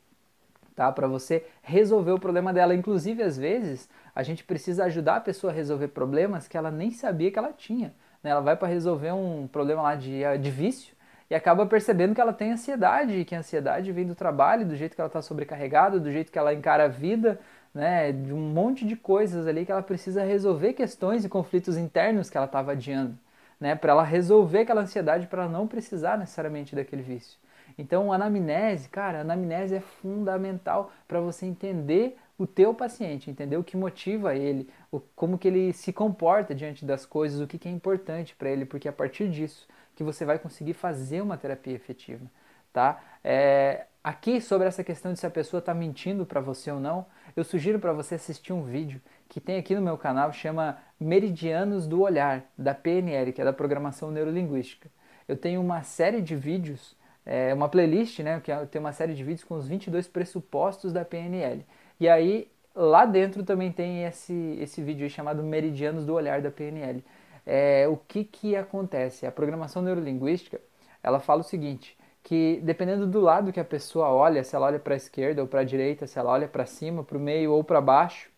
Tá? 0.76 0.92
Para 0.92 1.08
você 1.08 1.46
resolver 1.62 2.12
o 2.12 2.20
problema 2.20 2.52
dela. 2.52 2.74
Inclusive, 2.74 3.22
às 3.22 3.38
vezes, 3.38 3.88
a 4.16 4.24
gente 4.24 4.44
precisa 4.44 4.86
ajudar 4.86 5.18
a 5.18 5.22
pessoa 5.22 5.54
a 5.54 5.56
resolver 5.56 5.90
problemas 5.90 6.48
que 6.48 6.58
ela 6.58 6.72
nem 6.72 6.90
sabia 6.90 7.30
que 7.30 7.38
ela 7.38 7.54
tinha. 7.54 7.94
Né? 8.24 8.32
Ela 8.32 8.42
vai 8.42 8.56
para 8.56 8.68
resolver 8.68 9.12
um 9.12 9.48
problema 9.48 9.84
lá 9.84 9.96
de, 9.96 10.22
de 10.40 10.50
vício 10.50 10.96
e 11.30 11.36
acaba 11.36 11.66
percebendo 11.66 12.16
que 12.16 12.22
ela 12.22 12.34
tem 12.34 12.52
ansiedade, 12.52 13.26
que 13.26 13.36
a 13.36 13.40
ansiedade 13.40 13.92
vem 13.92 14.06
do 14.06 14.16
trabalho, 14.16 14.66
do 14.66 14.76
jeito 14.76 14.96
que 14.96 15.02
ela 15.02 15.08
está 15.08 15.22
sobrecarregada, 15.22 16.00
do 16.00 16.12
jeito 16.12 16.32
que 16.32 16.38
ela 16.38 16.54
encara 16.54 16.86
a 16.86 16.88
vida, 16.88 17.40
né, 17.74 18.12
de 18.12 18.34
um 18.34 18.40
monte 18.40 18.86
de 18.86 18.96
coisas 18.96 19.48
ali 19.48 19.66
que 19.66 19.72
ela 19.72 19.82
precisa 19.82 20.24
resolver 20.24 20.74
questões 20.74 21.26
e 21.26 21.30
conflitos 21.30 21.78
internos 21.78 22.30
que 22.30 22.38
ela 22.38 22.46
estava 22.46 22.74
adiando, 22.74 23.18
né, 23.60 23.76
para 23.76 23.92
ela 23.92 24.04
resolver 24.04 24.60
aquela 24.60 24.82
ansiedade 24.82 25.28
para 25.28 25.48
não 25.48 25.68
precisar 25.68 26.18
necessariamente 26.18 26.76
daquele 26.76 27.02
vício. 27.02 27.38
Então, 27.78 28.14
anamnese, 28.14 28.88
cara, 28.90 29.22
anamnese 29.22 29.76
é 29.76 29.80
fundamental 29.80 30.92
para 31.08 31.20
você 31.20 31.46
entender 31.46 32.18
o 32.38 32.46
teu 32.46 32.74
paciente, 32.74 33.30
entender 33.30 33.58
o 33.58 33.64
que 33.64 33.78
motiva 33.78 34.36
ele, 34.36 34.70
o, 34.92 35.00
como 35.16 35.38
que 35.38 35.48
ele 35.48 35.74
se 35.74 35.94
comporta 35.94 36.54
diante 36.54 36.86
das 36.86 37.06
coisas, 37.06 37.40
o 37.40 37.48
que, 37.48 37.58
que 37.58 37.68
é 37.68 37.72
importante 37.72 38.36
para 38.36 38.50
ele, 38.50 38.66
porque 38.66 38.88
é 38.88 38.92
a 38.92 38.94
partir 38.94 39.30
disso 39.30 39.68
que 39.96 40.04
você 40.04 40.26
vai 40.26 40.40
conseguir 40.40 40.74
fazer 40.74 41.22
uma 41.22 41.38
terapia 41.38 41.74
efetiva, 41.74 42.26
tá? 42.72 43.02
É, 43.24 43.86
aqui 44.04 44.42
sobre 44.42 44.68
essa 44.68 44.84
questão 44.84 45.14
de 45.14 45.20
se 45.20 45.26
a 45.26 45.30
pessoa 45.30 45.60
está 45.60 45.74
mentindo 45.74 46.26
para 46.26 46.42
você 46.42 46.72
ou 46.72 46.80
não, 46.80 47.06
eu 47.36 47.44
sugiro 47.44 47.80
para 47.80 47.94
você 47.94 48.16
assistir 48.16 48.54
um 48.54 48.64
vídeo 48.64 49.02
que 49.28 49.42
tem 49.42 49.58
aqui 49.58 49.74
no 49.74 49.82
meu 49.82 49.98
canal, 49.98 50.32
chama 50.32 50.78
Meridianos 51.00 51.88
do 51.88 52.02
Olhar, 52.02 52.46
da 52.58 52.74
PNL, 52.74 53.34
que 53.34 53.42
é 53.42 53.46
da 53.46 53.54
Programação 53.54 54.12
Neurolinguística. 54.12 54.90
Eu 55.28 55.36
tenho 55.36 55.60
uma 55.60 55.82
série 55.82 56.22
de 56.22 56.36
vídeos, 56.36 56.96
é, 57.26 57.54
uma 57.54 57.68
playlist, 57.68 58.20
né, 58.20 58.40
que 58.40 58.52
é, 58.52 58.66
tem 58.66 58.80
uma 58.80 58.94
série 58.94 59.16
de 59.16 59.24
vídeos 59.24 59.44
com 59.44 59.56
os 59.56 59.68
22 59.68 60.08
pressupostos 60.08 60.94
da 60.94 61.04
PNL. 61.04 61.66
E 62.00 62.08
aí, 62.08 62.48
lá 62.76 63.06
dentro 63.06 63.44
também 63.44 63.72
tem 63.72 64.04
esse, 64.04 64.58
esse 64.60 64.82
vídeo 64.82 65.10
chamado 65.10 65.42
Meridianos 65.42 66.06
do 66.06 66.14
Olhar 66.14 66.42
da 66.42 66.52
PNL. 66.52 67.04
É, 67.46 67.88
o 67.88 67.98
que, 67.98 68.24
que 68.24 68.56
acontece? 68.56 69.26
A 69.26 69.32
programação 69.32 69.82
neurolinguística, 69.82 70.62
ela 71.02 71.20
fala 71.20 71.42
o 71.42 71.44
seguinte, 71.44 71.98
que 72.24 72.60
dependendo 72.64 73.06
do 73.06 73.20
lado 73.20 73.52
que 73.52 73.60
a 73.60 73.66
pessoa 73.66 74.10
olha, 74.10 74.44
se 74.44 74.56
ela 74.56 74.68
olha 74.68 74.80
para 74.80 74.94
a 74.94 74.98
esquerda 74.98 75.42
ou 75.42 75.48
para 75.48 75.62
a 75.62 75.64
direita, 75.64 76.08
se 76.08 76.18
ela 76.18 76.32
olha 76.32 76.48
para 76.48 76.66
cima, 76.66 77.04
para 77.04 77.18
o 77.18 77.22
meio 77.22 77.52
ou 77.52 77.64
para 77.64 77.82
baixo, 77.82 78.32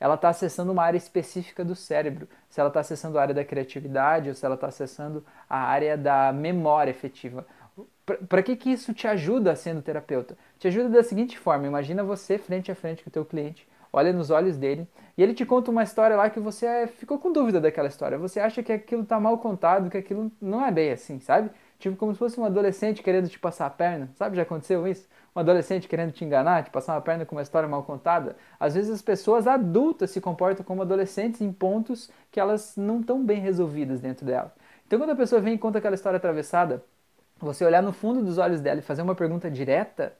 ela 0.00 0.14
está 0.14 0.28
acessando 0.28 0.72
uma 0.72 0.82
área 0.82 0.98
específica 0.98 1.64
do 1.64 1.74
cérebro. 1.74 2.28
Se 2.48 2.60
ela 2.60 2.68
está 2.68 2.80
acessando 2.80 3.18
a 3.18 3.22
área 3.22 3.34
da 3.34 3.44
criatividade 3.44 4.28
ou 4.28 4.34
se 4.34 4.44
ela 4.44 4.54
está 4.54 4.68
acessando 4.68 5.24
a 5.48 5.58
área 5.58 5.96
da 5.96 6.32
memória 6.32 6.90
efetiva. 6.90 7.46
Para 8.28 8.42
que, 8.42 8.56
que 8.56 8.70
isso 8.70 8.94
te 8.94 9.06
ajuda 9.06 9.54
sendo 9.54 9.82
terapeuta? 9.82 10.36
Te 10.58 10.68
ajuda 10.68 10.88
da 10.88 11.02
seguinte 11.02 11.38
forma: 11.38 11.66
imagina 11.66 12.02
você 12.02 12.38
frente 12.38 12.72
a 12.72 12.74
frente 12.74 13.02
com 13.02 13.10
o 13.10 13.12
teu 13.12 13.24
cliente, 13.24 13.68
olha 13.92 14.12
nos 14.12 14.30
olhos 14.30 14.56
dele 14.56 14.88
e 15.16 15.22
ele 15.22 15.34
te 15.34 15.44
conta 15.44 15.70
uma 15.70 15.82
história 15.82 16.16
lá 16.16 16.30
que 16.30 16.40
você 16.40 16.86
ficou 16.86 17.18
com 17.18 17.32
dúvida 17.32 17.60
daquela 17.60 17.88
história. 17.88 18.16
Você 18.18 18.40
acha 18.40 18.62
que 18.62 18.72
aquilo 18.72 19.02
está 19.02 19.18
mal 19.20 19.36
contado, 19.38 19.90
que 19.90 19.98
aquilo 19.98 20.30
não 20.40 20.64
é 20.64 20.70
bem 20.70 20.92
assim, 20.92 21.20
sabe? 21.20 21.50
Tipo, 21.78 21.96
como 21.96 22.12
se 22.12 22.18
fosse 22.18 22.40
um 22.40 22.44
adolescente 22.44 23.02
querendo 23.02 23.28
te 23.28 23.38
passar 23.38 23.66
a 23.66 23.70
perna. 23.70 24.10
Sabe, 24.16 24.36
já 24.36 24.42
aconteceu 24.42 24.86
isso? 24.86 25.08
Um 25.34 25.38
adolescente 25.38 25.86
querendo 25.86 26.10
te 26.12 26.24
enganar, 26.24 26.64
te 26.64 26.70
passar 26.70 26.94
uma 26.94 27.00
perna 27.00 27.24
com 27.24 27.36
uma 27.36 27.42
história 27.42 27.68
mal 27.68 27.84
contada. 27.84 28.36
Às 28.58 28.74
vezes 28.74 28.90
as 28.90 29.00
pessoas 29.00 29.46
adultas 29.46 30.10
se 30.10 30.20
comportam 30.20 30.64
como 30.64 30.82
adolescentes 30.82 31.40
em 31.40 31.52
pontos 31.52 32.10
que 32.32 32.40
elas 32.40 32.76
não 32.76 33.00
estão 33.00 33.24
bem 33.24 33.40
resolvidas 33.40 34.00
dentro 34.00 34.26
dela. 34.26 34.52
Então, 34.86 34.98
quando 34.98 35.10
a 35.10 35.16
pessoa 35.16 35.40
vem 35.40 35.54
e 35.54 35.58
conta 35.58 35.78
aquela 35.78 35.94
história 35.94 36.16
atravessada, 36.16 36.82
você 37.38 37.64
olhar 37.64 37.82
no 37.82 37.92
fundo 37.92 38.22
dos 38.22 38.38
olhos 38.38 38.60
dela 38.60 38.80
e 38.80 38.82
fazer 38.82 39.02
uma 39.02 39.14
pergunta 39.14 39.48
direta 39.48 40.12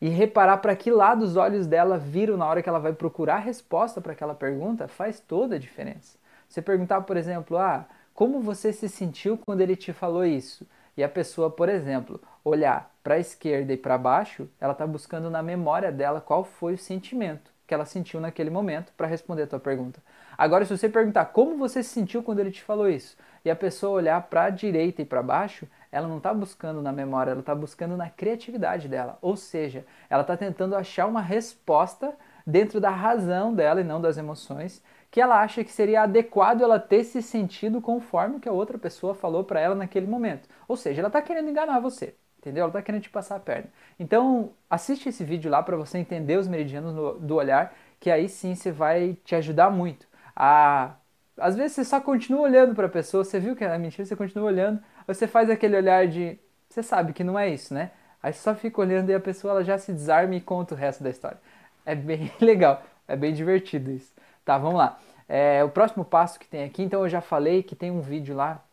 e 0.00 0.08
reparar 0.08 0.58
para 0.58 0.76
que 0.76 0.90
lado 0.90 1.22
os 1.22 1.36
olhos 1.36 1.66
dela 1.66 1.98
viram 1.98 2.36
na 2.36 2.46
hora 2.46 2.62
que 2.62 2.68
ela 2.68 2.78
vai 2.78 2.92
procurar 2.92 3.36
a 3.36 3.38
resposta 3.40 4.00
para 4.00 4.12
aquela 4.12 4.34
pergunta, 4.34 4.86
faz 4.86 5.18
toda 5.18 5.56
a 5.56 5.58
diferença. 5.58 6.16
Você 6.48 6.62
perguntar, 6.62 7.02
por 7.02 7.16
exemplo, 7.16 7.56
ah, 7.58 7.86
como 8.20 8.38
você 8.42 8.70
se 8.70 8.86
sentiu 8.86 9.38
quando 9.38 9.62
ele 9.62 9.74
te 9.74 9.94
falou 9.94 10.26
isso. 10.26 10.66
E 10.94 11.02
a 11.02 11.08
pessoa, 11.08 11.48
por 11.48 11.70
exemplo, 11.70 12.20
olhar 12.44 12.94
para 13.02 13.14
a 13.14 13.18
esquerda 13.18 13.72
e 13.72 13.78
para 13.78 13.96
baixo, 13.96 14.46
ela 14.60 14.74
está 14.74 14.86
buscando 14.86 15.30
na 15.30 15.42
memória 15.42 15.90
dela 15.90 16.20
qual 16.20 16.44
foi 16.44 16.74
o 16.74 16.78
sentimento 16.78 17.50
que 17.66 17.72
ela 17.72 17.86
sentiu 17.86 18.20
naquele 18.20 18.50
momento 18.50 18.92
para 18.94 19.06
responder 19.06 19.44
a 19.44 19.46
tua 19.46 19.58
pergunta. 19.58 20.02
Agora, 20.36 20.66
se 20.66 20.76
você 20.76 20.86
perguntar 20.86 21.26
como 21.26 21.56
você 21.56 21.82
se 21.82 21.88
sentiu 21.88 22.22
quando 22.22 22.40
ele 22.40 22.50
te 22.50 22.62
falou 22.62 22.90
isso, 22.90 23.16
e 23.42 23.50
a 23.50 23.56
pessoa 23.56 23.92
olhar 23.92 24.20
para 24.24 24.44
a 24.44 24.50
direita 24.50 25.00
e 25.00 25.06
para 25.06 25.22
baixo, 25.22 25.66
ela 25.90 26.06
não 26.06 26.18
está 26.18 26.34
buscando 26.34 26.82
na 26.82 26.92
memória, 26.92 27.30
ela 27.30 27.40
está 27.40 27.54
buscando 27.54 27.96
na 27.96 28.10
criatividade 28.10 28.86
dela. 28.86 29.16
Ou 29.22 29.34
seja, 29.34 29.86
ela 30.10 30.20
está 30.20 30.36
tentando 30.36 30.76
achar 30.76 31.06
uma 31.06 31.22
resposta 31.22 32.12
dentro 32.46 32.80
da 32.80 32.90
razão 32.90 33.54
dela 33.54 33.80
e 33.80 33.84
não 33.84 34.00
das 34.00 34.18
emoções, 34.18 34.82
que 35.10 35.20
ela 35.20 35.40
acha 35.40 35.64
que 35.64 35.72
seria 35.72 36.02
adequado 36.02 36.62
ela 36.62 36.78
ter 36.78 37.04
se 37.04 37.22
sentido 37.22 37.80
conforme 37.80 38.36
o 38.36 38.40
que 38.40 38.48
a 38.48 38.52
outra 38.52 38.78
pessoa 38.78 39.14
falou 39.14 39.44
para 39.44 39.60
ela 39.60 39.74
naquele 39.74 40.06
momento. 40.06 40.48
Ou 40.68 40.76
seja, 40.76 41.00
ela 41.00 41.08
está 41.08 41.20
querendo 41.20 41.50
enganar 41.50 41.80
você, 41.80 42.14
entendeu? 42.38 42.62
Ela 42.62 42.70
está 42.70 42.82
querendo 42.82 43.02
te 43.02 43.10
passar 43.10 43.36
a 43.36 43.40
perna. 43.40 43.70
Então, 43.98 44.52
assiste 44.68 45.08
esse 45.08 45.24
vídeo 45.24 45.50
lá 45.50 45.62
para 45.62 45.76
você 45.76 45.98
entender 45.98 46.36
os 46.38 46.46
meridianos 46.48 47.20
do 47.20 47.34
olhar, 47.34 47.74
que 47.98 48.10
aí 48.10 48.28
sim 48.28 48.54
você 48.54 48.70
vai 48.70 49.16
te 49.24 49.34
ajudar 49.34 49.70
muito 49.70 50.06
a 50.34 50.96
às 51.36 51.56
vezes 51.56 51.72
você 51.72 51.84
só 51.84 52.00
continua 52.00 52.42
olhando 52.42 52.74
para 52.74 52.86
a 52.86 52.88
pessoa, 52.88 53.24
você 53.24 53.40
viu 53.40 53.56
que 53.56 53.64
é 53.64 53.78
mentira, 53.78 54.04
você 54.04 54.14
continua 54.14 54.46
olhando, 54.46 54.82
você 55.06 55.26
faz 55.26 55.48
aquele 55.48 55.76
olhar 55.76 56.06
de, 56.06 56.38
você 56.68 56.82
sabe 56.82 57.12
que 57.14 57.24
não 57.24 57.38
é 57.38 57.48
isso, 57.48 57.72
né? 57.72 57.92
Aí 58.22 58.32
você 58.32 58.40
só 58.40 58.54
fica 58.54 58.80
olhando 58.80 59.10
e 59.10 59.14
a 59.14 59.20
pessoa 59.20 59.52
ela 59.52 59.64
já 59.64 59.78
se 59.78 59.92
desarma 59.92 60.34
e 60.34 60.40
conta 60.40 60.74
o 60.74 60.76
resto 60.76 61.02
da 61.02 61.08
história. 61.10 61.38
É 61.86 61.94
bem 61.94 62.30
legal, 62.40 62.82
é 63.08 63.16
bem 63.16 63.32
divertido 63.32 63.90
isso. 63.90 64.12
Tá, 64.44 64.58
vamos 64.58 64.78
lá. 64.78 64.98
É, 65.28 65.62
o 65.62 65.68
próximo 65.68 66.04
passo 66.04 66.38
que 66.38 66.48
tem 66.48 66.64
aqui, 66.64 66.82
então 66.82 67.02
eu 67.02 67.08
já 67.08 67.20
falei 67.20 67.62
que 67.62 67.76
tem 67.76 67.90
um 67.90 68.00
vídeo 68.00 68.34
lá, 68.34 68.64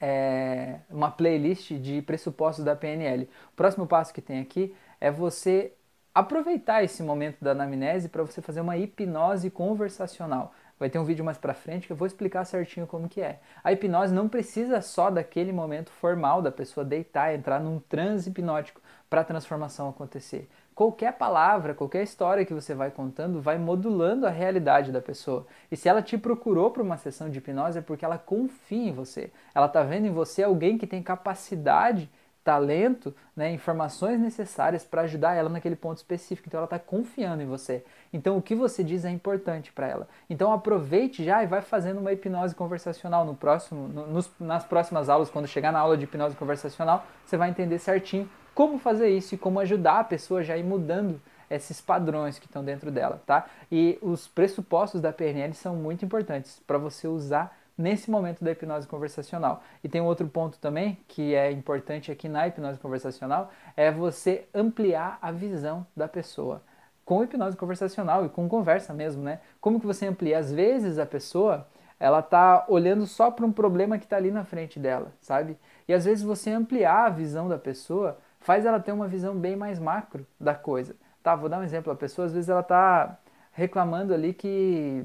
é, 0.00 0.80
uma 0.90 1.10
playlist 1.10 1.72
de 1.74 2.02
pressupostos 2.02 2.64
da 2.64 2.74
PNL. 2.74 3.28
O 3.52 3.56
próximo 3.56 3.86
passo 3.86 4.12
que 4.12 4.20
tem 4.20 4.40
aqui 4.40 4.74
é 5.00 5.10
você 5.10 5.72
aproveitar 6.14 6.82
esse 6.82 7.02
momento 7.02 7.36
da 7.40 7.52
anamnese 7.52 8.08
para 8.08 8.22
você 8.22 8.40
fazer 8.40 8.60
uma 8.62 8.76
hipnose 8.76 9.50
conversacional. 9.50 10.52
Vai 10.78 10.90
ter 10.90 10.98
um 10.98 11.04
vídeo 11.04 11.24
mais 11.24 11.38
pra 11.38 11.54
frente 11.54 11.86
que 11.86 11.92
eu 11.92 11.96
vou 11.96 12.06
explicar 12.06 12.44
certinho 12.44 12.86
como 12.86 13.08
que 13.08 13.20
é. 13.20 13.38
A 13.62 13.72
hipnose 13.72 14.12
não 14.12 14.28
precisa 14.28 14.80
só 14.80 15.10
daquele 15.10 15.52
momento 15.52 15.90
formal 15.90 16.42
da 16.42 16.50
pessoa 16.50 16.84
deitar, 16.84 17.34
entrar 17.34 17.60
num 17.60 17.78
transe 17.78 18.28
hipnótico 18.28 18.80
para 19.08 19.20
a 19.20 19.24
transformação 19.24 19.88
acontecer. 19.88 20.48
Qualquer 20.76 21.14
palavra, 21.14 21.72
qualquer 21.72 22.02
história 22.02 22.44
que 22.44 22.52
você 22.52 22.74
vai 22.74 22.90
contando 22.90 23.40
vai 23.40 23.56
modulando 23.56 24.26
a 24.26 24.30
realidade 24.30 24.92
da 24.92 25.00
pessoa. 25.00 25.46
E 25.72 25.76
se 25.76 25.88
ela 25.88 26.02
te 26.02 26.18
procurou 26.18 26.70
para 26.70 26.82
uma 26.82 26.98
sessão 26.98 27.30
de 27.30 27.38
hipnose 27.38 27.78
é 27.78 27.80
porque 27.80 28.04
ela 28.04 28.18
confia 28.18 28.90
em 28.90 28.92
você. 28.92 29.32
Ela 29.54 29.64
está 29.64 29.82
vendo 29.82 30.06
em 30.06 30.12
você 30.12 30.42
alguém 30.42 30.76
que 30.76 30.86
tem 30.86 31.02
capacidade 31.02 32.10
talento, 32.44 33.12
né, 33.34 33.50
informações 33.50 34.20
necessárias 34.20 34.84
para 34.84 35.02
ajudar 35.02 35.34
ela 35.34 35.48
naquele 35.48 35.74
ponto 35.76 35.96
específico. 35.96 36.46
Então 36.46 36.58
ela 36.58 36.66
está 36.66 36.78
confiando 36.78 37.42
em 37.42 37.46
você. 37.46 37.82
Então 38.12 38.36
o 38.36 38.42
que 38.42 38.54
você 38.54 38.84
diz 38.84 39.02
é 39.06 39.10
importante 39.10 39.72
para 39.72 39.88
ela. 39.88 40.06
Então 40.28 40.52
aproveite 40.52 41.24
já 41.24 41.42
e 41.42 41.46
vai 41.46 41.62
fazendo 41.62 42.00
uma 42.00 42.12
hipnose 42.12 42.54
conversacional 42.54 43.24
no 43.24 43.34
próximo, 43.34 43.88
no, 43.88 44.06
nos, 44.08 44.30
nas 44.38 44.62
próximas 44.66 45.08
aulas, 45.08 45.30
quando 45.30 45.48
chegar 45.48 45.72
na 45.72 45.78
aula 45.78 45.96
de 45.96 46.04
hipnose 46.04 46.36
conversacional, 46.36 47.06
você 47.24 47.38
vai 47.38 47.48
entender 47.48 47.78
certinho 47.78 48.28
como 48.56 48.78
fazer 48.78 49.10
isso 49.10 49.34
e 49.34 49.38
como 49.38 49.60
ajudar 49.60 50.00
a 50.00 50.04
pessoa 50.04 50.42
já 50.42 50.54
a 50.54 50.56
ir 50.56 50.64
mudando 50.64 51.20
esses 51.50 51.78
padrões 51.78 52.38
que 52.38 52.46
estão 52.46 52.64
dentro 52.64 52.90
dela, 52.90 53.22
tá? 53.26 53.44
E 53.70 53.98
os 54.00 54.26
pressupostos 54.26 54.98
da 54.98 55.12
PNL 55.12 55.52
são 55.52 55.76
muito 55.76 56.06
importantes 56.06 56.58
para 56.66 56.78
você 56.78 57.06
usar 57.06 57.54
nesse 57.76 58.10
momento 58.10 58.42
da 58.42 58.52
hipnose 58.52 58.88
conversacional. 58.88 59.62
E 59.84 59.90
tem 59.90 60.00
um 60.00 60.06
outro 60.06 60.26
ponto 60.26 60.58
também 60.58 60.98
que 61.06 61.34
é 61.34 61.52
importante 61.52 62.10
aqui 62.10 62.30
na 62.30 62.48
hipnose 62.48 62.80
conversacional, 62.80 63.50
é 63.76 63.90
você 63.90 64.46
ampliar 64.54 65.18
a 65.20 65.30
visão 65.30 65.86
da 65.94 66.08
pessoa. 66.08 66.62
Com 67.04 67.22
hipnose 67.22 67.58
conversacional 67.58 68.24
e 68.24 68.30
com 68.30 68.48
conversa 68.48 68.94
mesmo, 68.94 69.22
né? 69.22 69.40
Como 69.60 69.78
que 69.78 69.86
você 69.86 70.06
amplia? 70.06 70.38
Às 70.38 70.50
vezes 70.50 70.98
a 70.98 71.04
pessoa, 71.04 71.68
ela 72.00 72.22
tá 72.22 72.64
olhando 72.68 73.06
só 73.06 73.30
para 73.30 73.44
um 73.44 73.52
problema 73.52 73.98
que 73.98 74.04
está 74.04 74.16
ali 74.16 74.30
na 74.30 74.46
frente 74.46 74.80
dela, 74.80 75.12
sabe? 75.20 75.58
E 75.86 75.92
às 75.92 76.06
vezes 76.06 76.24
você 76.24 76.50
ampliar 76.50 77.04
a 77.04 77.10
visão 77.10 77.50
da 77.50 77.58
pessoa 77.58 78.16
faz 78.46 78.64
ela 78.64 78.78
ter 78.78 78.92
uma 78.92 79.08
visão 79.08 79.34
bem 79.34 79.56
mais 79.56 79.80
macro 79.80 80.24
da 80.40 80.54
coisa. 80.54 80.94
Tá, 81.20 81.34
vou 81.34 81.48
dar 81.48 81.58
um 81.58 81.64
exemplo. 81.64 81.92
A 81.92 81.96
pessoa 81.96 82.26
às 82.26 82.32
vezes 82.32 82.48
ela 82.48 82.62
tá 82.62 83.18
reclamando 83.50 84.14
ali 84.14 84.32
que, 84.32 85.04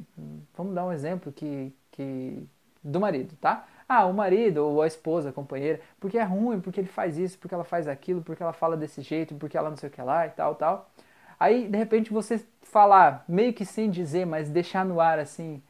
vamos 0.55 0.75
dar 0.75 0.85
um 0.85 0.93
exemplo 0.93 1.31
que, 1.31 1.73
que 1.89 2.47
do 2.83 2.99
marido, 2.99 3.35
tá? 3.41 3.65
Ah, 3.89 4.05
o 4.05 4.13
marido 4.13 4.57
ou 4.63 4.83
a 4.83 4.85
esposa, 4.85 5.29
a 5.29 5.33
companheira, 5.33 5.81
porque 5.99 6.19
é 6.19 6.23
ruim, 6.23 6.61
porque 6.61 6.79
ele 6.79 6.87
faz 6.87 7.17
isso, 7.17 7.39
porque 7.39 7.55
ela 7.55 7.63
faz 7.63 7.87
aquilo, 7.87 8.21
porque 8.21 8.43
ela 8.43 8.53
fala 8.53 8.77
desse 8.77 9.01
jeito, 9.01 9.33
porque 9.33 9.57
ela 9.57 9.71
não 9.71 9.77
sei 9.77 9.89
o 9.89 9.91
que 9.91 10.01
lá 10.03 10.27
e 10.27 10.29
tal, 10.29 10.53
tal. 10.53 10.91
Aí, 11.39 11.67
de 11.67 11.77
repente, 11.77 12.13
você 12.13 12.45
falar, 12.61 13.25
meio 13.27 13.53
que 13.53 13.65
sem 13.65 13.89
dizer, 13.89 14.25
mas 14.25 14.51
deixar 14.51 14.85
no 14.85 15.01
ar 15.01 15.17
assim. 15.17 15.63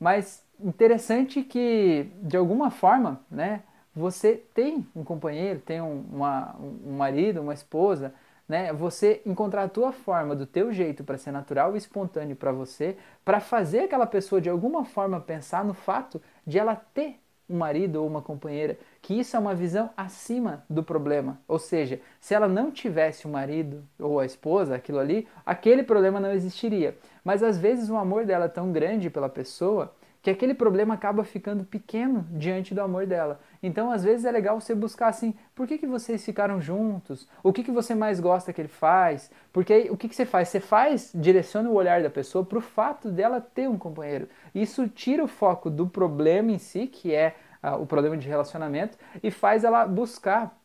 Mas 0.00 0.42
interessante 0.58 1.42
que, 1.42 2.10
de 2.22 2.36
alguma 2.36 2.70
forma, 2.70 3.20
né, 3.30 3.62
você 3.94 4.42
tem 4.54 4.86
um 4.94 5.04
companheiro, 5.04 5.60
tem 5.60 5.80
um, 5.80 6.04
uma, 6.12 6.56
um 6.58 6.92
marido, 6.96 7.40
uma 7.40 7.54
esposa, 7.54 8.12
né? 8.48 8.72
Você 8.72 9.22
encontrar 9.24 9.64
a 9.64 9.68
tua 9.68 9.92
forma, 9.92 10.34
do 10.34 10.46
teu 10.46 10.72
jeito 10.72 11.04
para 11.04 11.16
ser 11.16 11.30
natural 11.30 11.74
e 11.74 11.78
espontâneo 11.78 12.36
para 12.36 12.52
você, 12.52 12.96
para 13.24 13.40
fazer 13.40 13.80
aquela 13.80 14.06
pessoa 14.06 14.40
de 14.40 14.50
alguma 14.50 14.84
forma 14.84 15.20
pensar 15.20 15.64
no 15.64 15.74
fato 15.74 16.20
de 16.46 16.58
ela 16.58 16.76
ter 16.76 17.20
um 17.48 17.58
marido 17.58 17.96
ou 17.96 18.06
uma 18.06 18.22
companheira, 18.22 18.78
que 19.02 19.18
isso 19.18 19.36
é 19.36 19.38
uma 19.38 19.54
visão 19.54 19.90
acima 19.96 20.64
do 20.68 20.82
problema. 20.82 21.38
Ou 21.46 21.58
seja, 21.58 22.00
se 22.18 22.34
ela 22.34 22.48
não 22.48 22.70
tivesse 22.70 23.26
o 23.26 23.28
um 23.28 23.32
marido 23.32 23.84
ou 23.98 24.18
a 24.18 24.24
esposa, 24.24 24.74
aquilo 24.74 24.98
ali, 24.98 25.28
aquele 25.44 25.82
problema 25.82 26.18
não 26.18 26.32
existiria. 26.32 26.96
Mas 27.22 27.42
às 27.42 27.58
vezes 27.58 27.90
o 27.90 27.96
amor 27.96 28.24
dela 28.24 28.46
é 28.46 28.48
tão 28.48 28.72
grande 28.72 29.10
pela 29.10 29.28
pessoa 29.28 29.92
que 30.24 30.30
aquele 30.30 30.54
problema 30.54 30.94
acaba 30.94 31.22
ficando 31.22 31.64
pequeno 31.64 32.26
diante 32.30 32.74
do 32.74 32.80
amor 32.80 33.06
dela. 33.06 33.38
Então, 33.62 33.90
às 33.90 34.02
vezes 34.02 34.24
é 34.24 34.32
legal 34.32 34.58
você 34.58 34.74
buscar 34.74 35.08
assim, 35.08 35.34
por 35.54 35.68
que, 35.68 35.76
que 35.76 35.86
vocês 35.86 36.24
ficaram 36.24 36.62
juntos? 36.62 37.28
O 37.42 37.52
que, 37.52 37.62
que 37.62 37.70
você 37.70 37.94
mais 37.94 38.20
gosta 38.20 38.50
que 38.50 38.58
ele 38.58 38.68
faz? 38.68 39.30
Porque 39.52 39.90
o 39.90 39.98
que, 39.98 40.08
que 40.08 40.16
você 40.16 40.24
faz? 40.24 40.48
Você 40.48 40.60
faz, 40.60 41.12
direciona 41.14 41.68
o 41.68 41.74
olhar 41.74 42.02
da 42.02 42.08
pessoa 42.08 42.42
para 42.42 42.56
o 42.56 42.62
fato 42.62 43.10
dela 43.10 43.38
ter 43.38 43.68
um 43.68 43.76
companheiro. 43.76 44.26
Isso 44.54 44.88
tira 44.88 45.22
o 45.22 45.28
foco 45.28 45.68
do 45.68 45.86
problema 45.86 46.52
em 46.52 46.58
si, 46.58 46.86
que 46.86 47.14
é 47.14 47.36
uh, 47.62 47.82
o 47.82 47.86
problema 47.86 48.16
de 48.16 48.26
relacionamento, 48.26 48.96
e 49.22 49.30
faz 49.30 49.62
ela 49.62 49.86
buscar 49.86 50.58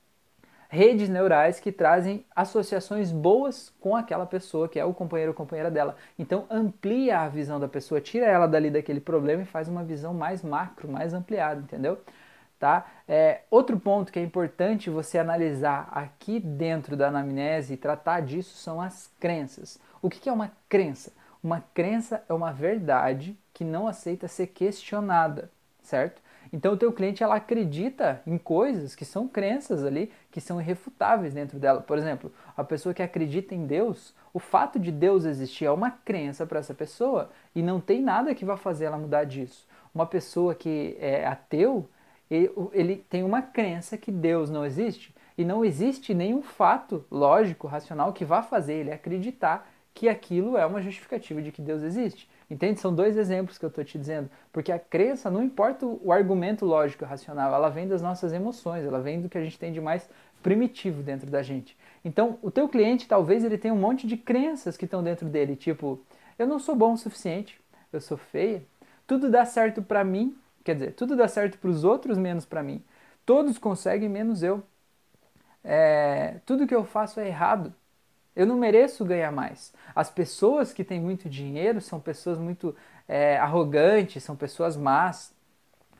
redes 0.69 1.09
neurais 1.09 1.59
que 1.59 1.71
trazem 1.71 2.23
associações 2.35 3.11
boas 3.11 3.73
com 3.81 3.95
aquela 3.95 4.25
pessoa 4.27 4.69
que 4.69 4.79
é 4.79 4.85
o 4.85 4.93
companheiro 4.93 5.31
ou 5.31 5.35
companheira 5.35 5.71
dela. 5.71 5.97
Então 6.17 6.45
amplia 6.49 7.21
a 7.21 7.27
visão 7.27 7.59
da 7.59 7.67
pessoa, 7.67 7.99
tira 7.99 8.27
ela 8.27 8.47
dali 8.47 8.69
daquele 8.69 9.01
problema 9.01 9.41
e 9.41 9.45
faz 9.45 9.67
uma 9.67 9.83
visão 9.83 10.13
mais 10.13 10.43
macro, 10.43 10.87
mais 10.87 11.11
ampliada, 11.13 11.59
entendeu? 11.59 11.99
Tá? 12.59 12.85
É, 13.07 13.41
outro 13.49 13.79
ponto 13.79 14.11
que 14.11 14.19
é 14.19 14.21
importante 14.21 14.89
você 14.89 15.17
analisar 15.17 15.89
aqui 15.91 16.39
dentro 16.39 16.95
da 16.95 17.07
anamnese 17.07 17.73
e 17.73 17.77
tratar 17.77 18.21
disso 18.21 18.55
são 18.57 18.79
as 18.79 19.09
crenças. 19.19 19.79
O 20.01 20.09
que, 20.09 20.19
que 20.19 20.29
é 20.29 20.31
uma 20.31 20.51
crença? 20.67 21.11
Uma 21.41 21.63
crença 21.73 22.23
é 22.29 22.33
uma 22.33 22.51
verdade 22.51 23.35
que 23.53 23.63
não 23.63 23.87
aceita 23.87 24.27
ser 24.27 24.47
questionada, 24.47 25.49
certo? 25.81 26.21
Então 26.51 26.73
o 26.73 26.77
teu 26.77 26.91
cliente 26.91 27.23
ela 27.23 27.35
acredita 27.35 28.21
em 28.25 28.37
coisas 28.37 28.95
que 28.95 29.05
são 29.05 29.27
crenças 29.27 29.83
ali, 29.83 30.11
que 30.31 30.41
são 30.41 30.59
irrefutáveis 30.59 31.33
dentro 31.33 31.59
dela. 31.59 31.81
Por 31.81 31.97
exemplo, 31.97 32.31
a 32.57 32.63
pessoa 32.63 32.93
que 32.93 33.03
acredita 33.03 33.53
em 33.53 33.65
Deus, 33.65 34.13
o 34.33 34.39
fato 34.39 34.79
de 34.79 34.91
Deus 34.91 35.25
existir 35.25 35.65
é 35.65 35.71
uma 35.71 35.91
crença 35.91 36.45
para 36.45 36.59
essa 36.59 36.73
pessoa 36.73 37.29
e 37.55 37.61
não 37.61 37.79
tem 37.79 38.01
nada 38.01 38.33
que 38.33 38.45
vá 38.45 38.57
fazer 38.57 38.85
ela 38.85 38.97
mudar 38.97 39.23
disso. 39.23 39.67
Uma 39.93 40.05
pessoa 40.05 40.55
que 40.55 40.97
é 40.99 41.25
ateu, 41.25 41.87
ele, 42.29 43.05
tem 43.09 43.23
uma 43.23 43.41
crença 43.41 43.97
que 43.97 44.11
Deus 44.11 44.49
não 44.49 44.65
existe 44.65 45.13
e 45.37 45.45
não 45.45 45.63
existe 45.63 46.13
nenhum 46.13 46.41
fato 46.41 47.05
lógico, 47.09 47.67
racional 47.67 48.13
que 48.13 48.25
vá 48.25 48.43
fazer 48.43 48.73
ele 48.73 48.91
acreditar 48.91 49.69
que 49.93 50.07
aquilo 50.07 50.57
é 50.57 50.65
uma 50.65 50.81
justificativa 50.81 51.41
de 51.41 51.51
que 51.51 51.61
Deus 51.61 51.81
existe. 51.81 52.29
Entende? 52.49 52.79
São 52.79 52.93
dois 52.93 53.15
exemplos 53.15 53.57
que 53.57 53.65
eu 53.65 53.69
estou 53.69 53.83
te 53.83 53.97
dizendo. 53.97 54.29
Porque 54.51 54.71
a 54.71 54.79
crença, 54.79 55.29
não 55.29 55.43
importa 55.43 55.85
o 55.85 56.11
argumento 56.11 56.65
lógico 56.65 57.05
racional, 57.05 57.53
ela 57.53 57.69
vem 57.69 57.87
das 57.87 58.01
nossas 58.01 58.33
emoções, 58.33 58.83
ela 58.83 58.99
vem 58.99 59.21
do 59.21 59.29
que 59.29 59.37
a 59.37 59.43
gente 59.43 59.59
tem 59.59 59.71
de 59.71 59.79
mais 59.79 60.09
primitivo 60.41 61.03
dentro 61.03 61.29
da 61.29 61.43
gente. 61.43 61.77
Então, 62.03 62.39
o 62.41 62.49
teu 62.49 62.67
cliente, 62.67 63.07
talvez 63.07 63.43
ele 63.43 63.57
tenha 63.57 63.73
um 63.73 63.77
monte 63.77 64.07
de 64.07 64.17
crenças 64.17 64.77
que 64.77 64.85
estão 64.85 65.03
dentro 65.03 65.27
dele, 65.27 65.55
tipo, 65.55 65.99
eu 66.37 66.47
não 66.47 66.57
sou 66.59 66.75
bom 66.75 66.93
o 66.93 66.97
suficiente, 66.97 67.59
eu 67.91 67.99
sou 68.01 68.17
feia, 68.17 68.63
tudo 69.05 69.29
dá 69.29 69.45
certo 69.45 69.81
para 69.81 70.03
mim, 70.03 70.35
quer 70.63 70.75
dizer, 70.75 70.93
tudo 70.93 71.15
dá 71.15 71.27
certo 71.27 71.57
para 71.57 71.69
os 71.69 71.83
outros 71.83 72.17
menos 72.17 72.45
para 72.45 72.63
mim. 72.63 72.83
Todos 73.25 73.57
conseguem 73.57 74.09
menos 74.09 74.41
eu. 74.41 74.63
É, 75.63 76.39
tudo 76.45 76.65
que 76.67 76.73
eu 76.75 76.83
faço 76.85 77.19
é 77.19 77.27
errado. 77.27 77.73
Eu 78.35 78.45
não 78.45 78.57
mereço 78.57 79.03
ganhar 79.05 79.31
mais. 79.31 79.73
As 79.95 80.09
pessoas 80.09 80.71
que 80.71 80.83
têm 80.83 80.99
muito 80.99 81.29
dinheiro 81.29 81.81
são 81.81 81.99
pessoas 81.99 82.37
muito 82.37 82.75
é, 83.07 83.37
arrogantes, 83.37 84.23
são 84.23 84.35
pessoas 84.35 84.77
más. 84.77 85.33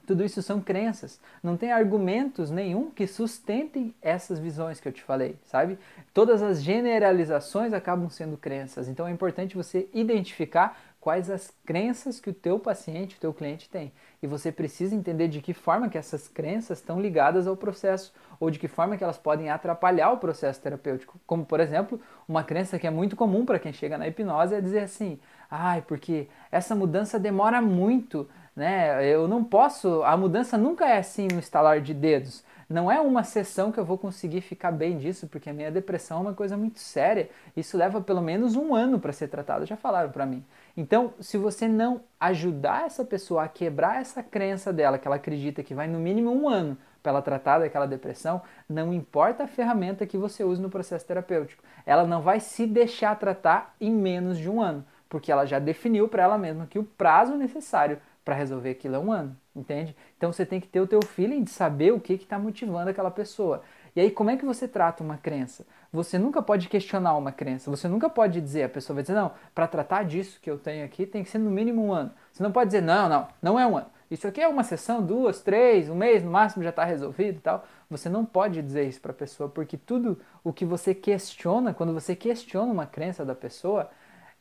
Tudo 0.06 0.24
isso 0.24 0.42
são 0.42 0.60
crenças. 0.60 1.20
Não 1.44 1.56
tem 1.56 1.72
argumentos 1.72 2.50
nenhum 2.50 2.90
que 2.90 3.06
sustentem 3.06 3.94
essas 4.02 4.40
visões 4.40 4.80
que 4.80 4.88
eu 4.88 4.92
te 4.92 5.04
falei, 5.04 5.36
sabe? 5.44 5.78
Todas 6.14 6.42
as 6.42 6.64
generalizações 6.64 7.74
acabam 7.74 8.10
sendo 8.10 8.36
crenças. 8.36 8.88
Então 8.88 9.08
é 9.08 9.12
importante 9.12 9.56
você 9.56 9.88
identificar 9.94 10.80
quais 11.00 11.30
as 11.30 11.52
crenças 11.66 12.20
que 12.20 12.30
o 12.30 12.34
teu 12.34 12.60
paciente, 12.60 13.16
o 13.16 13.20
teu 13.20 13.34
cliente 13.34 13.70
tem. 13.70 13.92
E 14.22 14.28
você 14.28 14.52
precisa 14.52 14.94
entender 14.94 15.28
de 15.28 15.42
que 15.42 15.54
forma 15.54 15.90
que 15.90 15.98
essas 15.98 16.28
crenças 16.28 16.80
estão 16.80 17.00
ligadas 17.02 17.48
ao 17.48 17.56
processo 17.56 18.14
ou 18.40 18.50
de 18.50 18.60
que 18.60 18.68
forma 18.68 18.98
que 18.98 19.04
elas 19.04 19.18
podem 19.18 19.50
atrapalhar 19.50 20.12
o 20.12 20.18
processo 20.18 20.62
terapêutico. 20.62 21.20
Como, 21.26 21.46
por 21.46 21.60
exemplo, 21.60 22.00
uma 22.28 22.44
crença 22.44 22.78
que 22.78 22.88
é 22.88 22.90
muito 22.90 23.16
comum 23.16 23.46
para 23.46 23.60
quem 23.60 23.72
chega 23.72 23.98
na 23.98 24.08
hipnose 24.08 24.56
é 24.56 24.62
dizer 24.62 24.80
assim: 24.80 25.20
"Ai, 25.50 25.82
porque 25.82 26.28
essa 26.52 26.76
mudança 26.76 27.18
demora 27.18 27.62
muito, 27.62 28.30
né? 28.56 29.06
Eu 29.08 29.28
não 29.28 29.44
posso, 29.44 30.04
a 30.04 30.18
mudança 30.18 30.58
nunca 30.58 30.86
é 30.88 30.98
assim 30.98 31.28
no 31.32 31.40
estalar 31.40 31.82
de 31.82 31.94
dedos. 31.94 32.44
Não 32.70 32.92
é 32.92 33.02
uma 33.02 33.24
sessão 33.24 33.72
que 33.72 33.80
eu 33.80 33.84
vou 33.84 33.98
conseguir 33.98 34.42
ficar 34.42 34.72
bem 34.72 34.96
disso, 35.00 35.26
porque 35.26 35.50
a 35.50 35.54
minha 35.54 35.72
depressão 35.72 36.20
é 36.20 36.22
uma 36.22 36.34
coisa 36.36 36.56
muito 36.56 36.78
séria. 36.78 37.28
Isso 37.58 37.76
leva 37.76 38.00
pelo 38.00 38.22
menos 38.22 38.56
um 38.56 38.76
ano 38.76 39.00
para 39.00 39.12
ser 39.12 39.28
tratado, 39.28 39.66
já 39.66 39.76
falaram 39.76 40.12
para 40.12 40.24
mim. 40.24 40.46
Então, 40.78 41.12
se 41.20 41.36
você 41.36 41.68
não 41.68 42.02
ajudar 42.20 42.86
essa 42.86 43.04
pessoa 43.04 43.44
a 43.44 43.48
quebrar 43.48 44.00
essa 44.00 44.22
crença 44.22 44.72
dela, 44.72 45.00
que 45.00 45.08
ela 45.08 45.16
acredita 45.16 45.64
que 45.64 45.74
vai 45.74 45.88
no 45.88 45.98
mínimo 45.98 46.32
um 46.32 46.48
ano 46.48 46.78
para 47.02 47.12
ela 47.12 47.24
tratar 47.24 47.58
daquela 47.58 47.88
depressão, 47.88 48.40
não 48.70 48.94
importa 48.94 49.46
a 49.46 49.48
ferramenta 49.48 50.06
que 50.06 50.18
você 50.18 50.44
use 50.44 50.62
no 50.62 50.70
processo 50.70 51.08
terapêutico, 51.08 51.64
ela 51.88 52.06
não 52.06 52.22
vai 52.22 52.40
se 52.40 52.68
deixar 52.68 53.18
tratar 53.18 53.74
em 53.82 53.92
menos 53.92 54.38
de 54.38 54.48
um 54.48 54.62
ano, 54.62 54.86
porque 55.10 55.32
ela 55.32 55.46
já 55.48 55.58
definiu 55.58 56.08
para 56.08 56.22
ela 56.22 56.38
mesma 56.38 56.68
que 56.68 56.78
o 56.78 56.84
prazo 56.84 57.36
necessário 57.36 58.00
para 58.30 58.36
resolver 58.36 58.70
aquilo 58.70 58.96
é 58.96 59.00
um 59.00 59.12
ano, 59.12 59.36
entende? 59.56 59.96
Então 60.16 60.32
você 60.32 60.46
tem 60.46 60.62
que 60.62 60.68
ter 60.68 60.80
o 60.80 60.86
teu 60.86 61.00
feeling 61.04 61.44
de 61.44 61.50
saber 61.50 61.92
o 61.92 62.00
que 62.00 62.14
está 62.14 62.38
motivando 62.38 62.88
aquela 62.88 63.10
pessoa. 63.10 63.64
E 63.96 64.00
aí 64.00 64.12
como 64.12 64.30
é 64.30 64.38
que 64.38 64.46
você 64.46 64.68
trata 64.68 65.04
uma 65.04 65.18
crença? 65.18 65.66
Você 65.92 66.20
nunca 66.20 66.40
pode 66.40 66.70
questionar 66.70 67.18
uma 67.18 67.32
crença, 67.32 67.72
você 67.72 67.88
nunca 67.88 68.08
pode 68.08 68.40
dizer, 68.40 68.62
a 68.62 68.70
pessoa 68.70 68.94
vai 68.94 69.02
dizer, 69.02 69.16
não, 69.16 69.32
para 69.56 69.66
tratar 69.66 70.04
disso 70.04 70.40
que 70.40 70.48
eu 70.48 70.60
tenho 70.60 70.86
aqui 70.86 71.08
tem 71.08 71.24
que 71.24 71.30
ser 71.32 71.40
no 71.40 71.50
mínimo 71.50 71.84
um 71.84 71.92
ano. 71.92 72.12
Você 72.32 72.44
não 72.44 72.52
pode 72.52 72.68
dizer, 72.68 72.84
não, 72.84 73.10
não, 73.10 73.28
não 73.42 73.60
é 73.60 73.66
um 73.66 73.76
ano. 73.76 73.88
Isso 74.12 74.28
aqui 74.28 74.42
é 74.42 74.48
uma 74.48 74.64
sessão, 74.64 75.04
duas, 75.04 75.42
três, 75.42 75.90
um 75.90 75.96
mês, 75.96 76.24
no 76.24 76.30
máximo 76.30 76.64
já 76.64 76.70
está 76.70 76.84
resolvido 76.84 77.38
e 77.38 77.42
tal. 77.42 77.66
Você 77.90 78.10
não 78.10 78.24
pode 78.24 78.62
dizer 78.62 78.88
isso 78.88 79.02
para 79.02 79.12
a 79.12 79.16
pessoa, 79.16 79.50
porque 79.50 79.76
tudo 79.76 80.20
o 80.44 80.54
que 80.54 80.66
você 80.66 80.94
questiona, 80.94 81.74
quando 81.74 81.96
você 81.96 82.16
questiona 82.16 82.72
uma 82.72 82.86
crença 82.86 83.26
da 83.26 83.34
pessoa, 83.34 83.90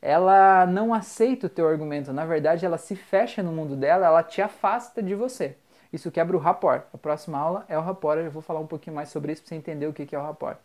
ela 0.01 0.65
não 0.65 0.93
aceita 0.93 1.47
o 1.47 1.49
teu 1.49 1.67
argumento. 1.67 2.13
Na 2.13 2.25
verdade, 2.25 2.65
ela 2.65 2.77
se 2.77 2.95
fecha 2.95 3.43
no 3.43 3.51
mundo 3.51 3.75
dela, 3.75 4.05
ela 4.05 4.23
te 4.23 4.41
afasta 4.41 5.03
de 5.03 5.13
você. 5.13 5.55
Isso 5.91 6.11
quebra 6.11 6.37
o 6.37 6.39
rapport. 6.39 6.83
A 6.93 6.97
próxima 6.97 7.37
aula 7.37 7.65
é 7.67 7.77
o 7.77 7.81
rapport, 7.81 8.19
eu 8.19 8.31
vou 8.31 8.41
falar 8.41 8.59
um 8.59 8.67
pouquinho 8.67 8.95
mais 8.95 9.09
sobre 9.09 9.33
isso 9.33 9.41
para 9.41 9.49
você 9.49 9.55
entender 9.55 9.87
o 9.87 9.93
que 9.93 10.15
é 10.15 10.19
o 10.19 10.23
rapport. 10.23 10.57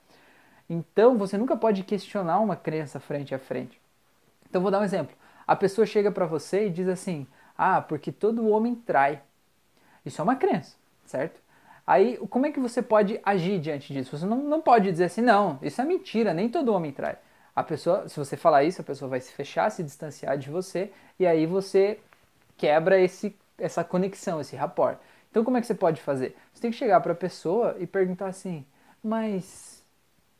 Então, 0.69 1.19
você 1.19 1.37
nunca 1.37 1.57
pode 1.57 1.83
questionar 1.83 2.41
uma 2.41 2.57
crença 2.57 3.01
frente 3.01 3.35
a 3.35 3.39
frente. 3.39 3.81
Então, 4.49 4.63
vou 4.63 4.71
dar 4.71 4.81
um 4.81 4.85
exemplo. 4.85 5.15
A 5.47 5.57
pessoa 5.57 5.87
chega 5.87 6.11
para 6.11 6.27
você 6.27 6.67
e 6.67 6.71
diz 6.71 6.89
assim: 6.89 7.27
Ah, 7.57 7.81
porque 7.81 8.11
todo 8.13 8.49
homem 8.49 8.75
trai. 8.75 9.21
Isso 10.07 10.21
é 10.21 10.25
uma 10.25 10.37
crença, 10.37 10.77
certo? 11.05 11.43
Aí, 11.87 12.17
como 12.31 12.47
é 12.47 12.53
que 12.53 12.61
você 12.61 12.81
pode 12.81 13.21
agir 13.23 13.59
diante 13.59 13.93
disso? 13.93 14.17
Você 14.17 14.25
não, 14.25 14.39
não 14.39 14.63
pode 14.63 14.91
dizer 14.91 15.05
assim: 15.05 15.21
Não, 15.21 15.59
isso 15.61 15.81
é 15.83 15.85
mentira, 15.85 16.33
nem 16.33 16.49
todo 16.49 16.73
homem 16.73 16.93
trai 16.93 17.19
a 17.55 17.63
pessoa, 17.63 18.09
se 18.09 18.19
você 18.19 18.37
falar 18.37 18.65
isso, 18.65 18.81
a 18.81 18.85
pessoa 18.85 19.09
vai 19.09 19.21
se 19.21 19.33
fechar, 19.33 19.71
se 19.71 19.83
distanciar 19.83 20.37
de 20.37 20.51
você 20.51 20.93
e 21.19 21.27
aí 21.27 21.47
você 21.47 22.01
quebra 22.57 23.01
esse, 23.01 23.37
essa 23.59 23.85
conexão, 23.85 24.41
esse 24.41 24.57
rapport. 24.57 24.99
Então 25.31 25.45
como 25.45 25.57
é 25.57 25.61
que 25.61 25.67
você 25.67 25.75
pode 25.75 26.01
fazer? 26.01 26.37
Você 26.53 26.63
tem 26.63 26.71
que 26.71 26.77
chegar 26.77 27.01
para 27.01 27.13
a 27.13 27.17
pessoa 27.17 27.77
e 27.79 27.87
perguntar 27.87 28.27
assim, 28.27 28.65
mas 29.03 29.85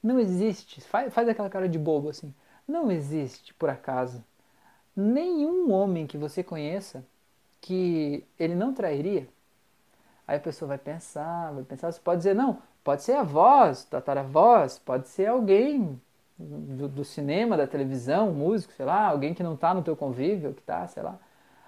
não 0.03 0.19
existe, 0.19 0.81
faz, 0.81 1.13
faz 1.13 1.29
aquela 1.29 1.51
cara 1.51 1.69
de 1.69 1.79
bobo 1.79 2.09
assim, 2.09 2.35
não 2.67 2.91
existe 2.91 3.55
por 3.55 3.69
acaso 3.69 4.25
nenhum 4.97 5.73
homem 5.73 6.07
que 6.07 6.17
você 6.17 6.43
conheça 6.43 7.05
que 7.61 8.25
ele 8.39 8.55
não 8.55 8.75
trairia? 8.75 9.29
Aí 10.27 10.37
a 10.37 10.41
pessoa 10.41 10.69
vai 10.69 10.79
pensar, 10.79 11.53
vai 11.53 11.65
pensar, 11.65 11.93
você 11.93 12.01
pode 12.01 12.19
dizer, 12.19 12.35
não, 12.35 12.63
pode 12.83 13.03
ser 13.03 13.13
a 13.13 13.23
voz, 13.23 13.85
tataravós, 13.85 14.79
pode 14.79 15.09
ser 15.09 15.27
alguém 15.27 16.01
do, 16.39 16.89
do, 16.89 17.05
cinema, 17.05 17.57
da 17.57 17.67
televisão, 17.67 18.33
músico, 18.33 18.73
sei 18.73 18.85
lá, 18.85 19.07
alguém 19.07 19.35
que 19.35 19.43
não 19.43 19.55
está 19.55 19.73
no 19.73 19.83
teu 19.83 19.97
convívio, 19.97 20.53
que 20.53 20.61
está, 20.61 20.87
sei 20.89 21.03
lá. 21.03 21.19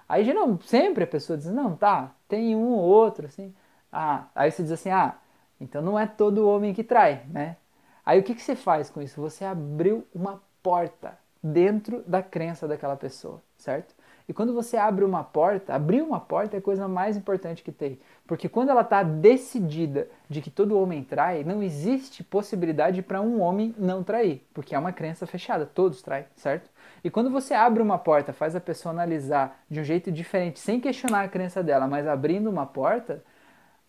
Aí 0.07 0.23
geral, 0.23 0.57
sempre 0.63 1.03
a 1.03 1.07
pessoa 1.07 1.37
diz, 1.37 1.47
não, 1.47 1.75
tá, 1.75 2.11
tem 2.27 2.55
um 2.55 2.71
ou 2.71 2.79
outro, 2.79 3.25
assim. 3.25 3.53
Ah, 3.91 4.25
aí 4.35 4.51
você 4.51 4.63
diz 4.63 4.71
assim, 4.71 4.89
ah, 4.89 5.15
então 5.59 5.81
não 5.81 5.97
é 5.97 6.05
todo 6.05 6.47
homem 6.47 6.73
que 6.73 6.83
trai, 6.83 7.25
né? 7.29 7.57
Aí 8.05 8.19
o 8.19 8.23
que, 8.23 8.35
que 8.35 8.41
você 8.41 8.55
faz 8.55 8.89
com 8.89 9.01
isso? 9.01 9.19
Você 9.21 9.43
abriu 9.43 10.05
uma 10.13 10.41
porta 10.61 11.17
dentro 11.41 12.03
da 12.07 12.21
crença 12.21 12.67
daquela 12.67 12.95
pessoa, 12.95 13.41
certo? 13.57 13.95
E 14.27 14.33
quando 14.33 14.53
você 14.53 14.75
abre 14.75 15.05
uma 15.05 15.23
porta, 15.23 15.73
abrir 15.73 16.01
uma 16.01 16.19
porta 16.19 16.57
é 16.57 16.59
a 16.59 16.61
coisa 16.61 16.87
mais 16.87 17.15
importante 17.15 17.63
que 17.63 17.71
tem. 17.71 17.99
Porque 18.27 18.49
quando 18.49 18.69
ela 18.69 18.81
está 18.81 19.03
decidida 19.03 20.07
de 20.29 20.41
que 20.41 20.51
todo 20.51 20.77
homem 20.77 21.03
trai, 21.03 21.43
não 21.43 21.63
existe 21.63 22.23
possibilidade 22.23 23.01
para 23.01 23.21
um 23.21 23.39
homem 23.39 23.73
não 23.77 24.03
trair, 24.03 24.45
porque 24.53 24.75
é 24.75 24.79
uma 24.79 24.91
crença 24.91 25.25
fechada, 25.25 25.65
todos 25.65 26.01
traem, 26.01 26.25
certo? 26.35 26.69
E 27.03 27.09
quando 27.09 27.31
você 27.31 27.53
abre 27.53 27.81
uma 27.81 27.97
porta, 27.97 28.33
faz 28.33 28.55
a 28.55 28.59
pessoa 28.59 28.91
analisar 28.91 29.63
de 29.69 29.79
um 29.79 29.83
jeito 29.83 30.11
diferente, 30.11 30.59
sem 30.59 30.79
questionar 30.79 31.23
a 31.23 31.29
crença 31.29 31.63
dela, 31.63 31.87
mas 31.87 32.05
abrindo 32.05 32.49
uma 32.49 32.65
porta, 32.65 33.23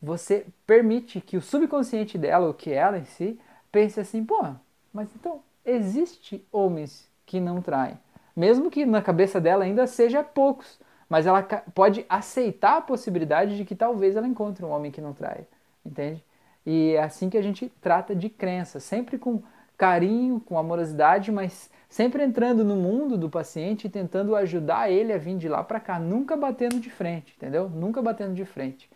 você 0.01 0.46
permite 0.64 1.20
que 1.20 1.37
o 1.37 1.42
subconsciente 1.42 2.16
dela, 2.16 2.48
o 2.48 2.55
que 2.55 2.72
ela 2.72 2.98
em 2.98 3.05
si, 3.05 3.40
pense 3.72 3.98
assim, 3.98 4.24
pô, 4.24 4.55
mas 4.92 5.09
então 5.16 5.42
existe 5.64 6.46
homens 6.53 7.11
que 7.27 7.40
não 7.40 7.61
traem 7.61 7.98
mesmo 8.38 8.70
que 8.70 8.87
na 8.87 9.03
cabeça 9.03 9.40
dela 9.40 9.64
ainda 9.64 9.85
seja 9.88 10.22
poucos, 10.22 10.79
mas 11.09 11.27
ela 11.27 11.42
pode 11.75 12.05
aceitar 12.09 12.79
a 12.79 12.83
possibilidade 12.83 13.57
de 13.57 13.64
que 13.64 13.75
talvez 13.75 14.16
ela 14.16 14.27
encontre 14.27 14.64
um 14.64 14.71
homem 14.71 14.90
que 14.90 15.01
não 15.01 15.12
trai, 15.12 15.47
entende? 15.85 16.23
E 16.66 16.92
é 16.92 17.03
assim 17.03 17.31
que 17.31 17.38
a 17.38 17.42
gente 17.42 17.73
trata 17.81 18.14
de 18.14 18.29
crença, 18.29 18.79
sempre 18.79 19.16
com 19.16 19.42
carinho, 19.77 20.40
com 20.40 20.59
amorosidade, 20.59 21.33
mas 21.33 21.71
sempre 21.88 22.23
entrando 22.23 22.64
no 22.64 22.77
mundo 22.77 23.16
do 23.16 23.31
paciente 23.31 23.87
e 23.87 23.90
tentando 23.90 24.37
ajudar 24.37 24.90
ele 24.90 25.12
a 25.12 25.18
vir 25.18 25.38
de 25.38 25.49
lá 25.49 25.62
para 25.62 25.81
cá, 25.81 25.99
nunca 25.99 26.37
batendo 26.37 26.79
de 26.79 26.90
frente, 26.90 27.35
entendeu? 27.37 27.68
Nunca 27.68 28.03
batendo 28.03 28.35
de 28.35 28.44
frente. 28.44 28.90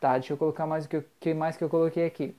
Tá, 0.00 0.18
deixa 0.18 0.32
eu 0.32 0.36
colocar 0.36 0.66
mais 0.66 0.84
o 0.84 0.88
que, 0.88 1.02
que 1.18 1.32
mais 1.32 1.56
que 1.56 1.64
eu 1.64 1.70
coloquei 1.70 2.04
aqui. 2.04 2.36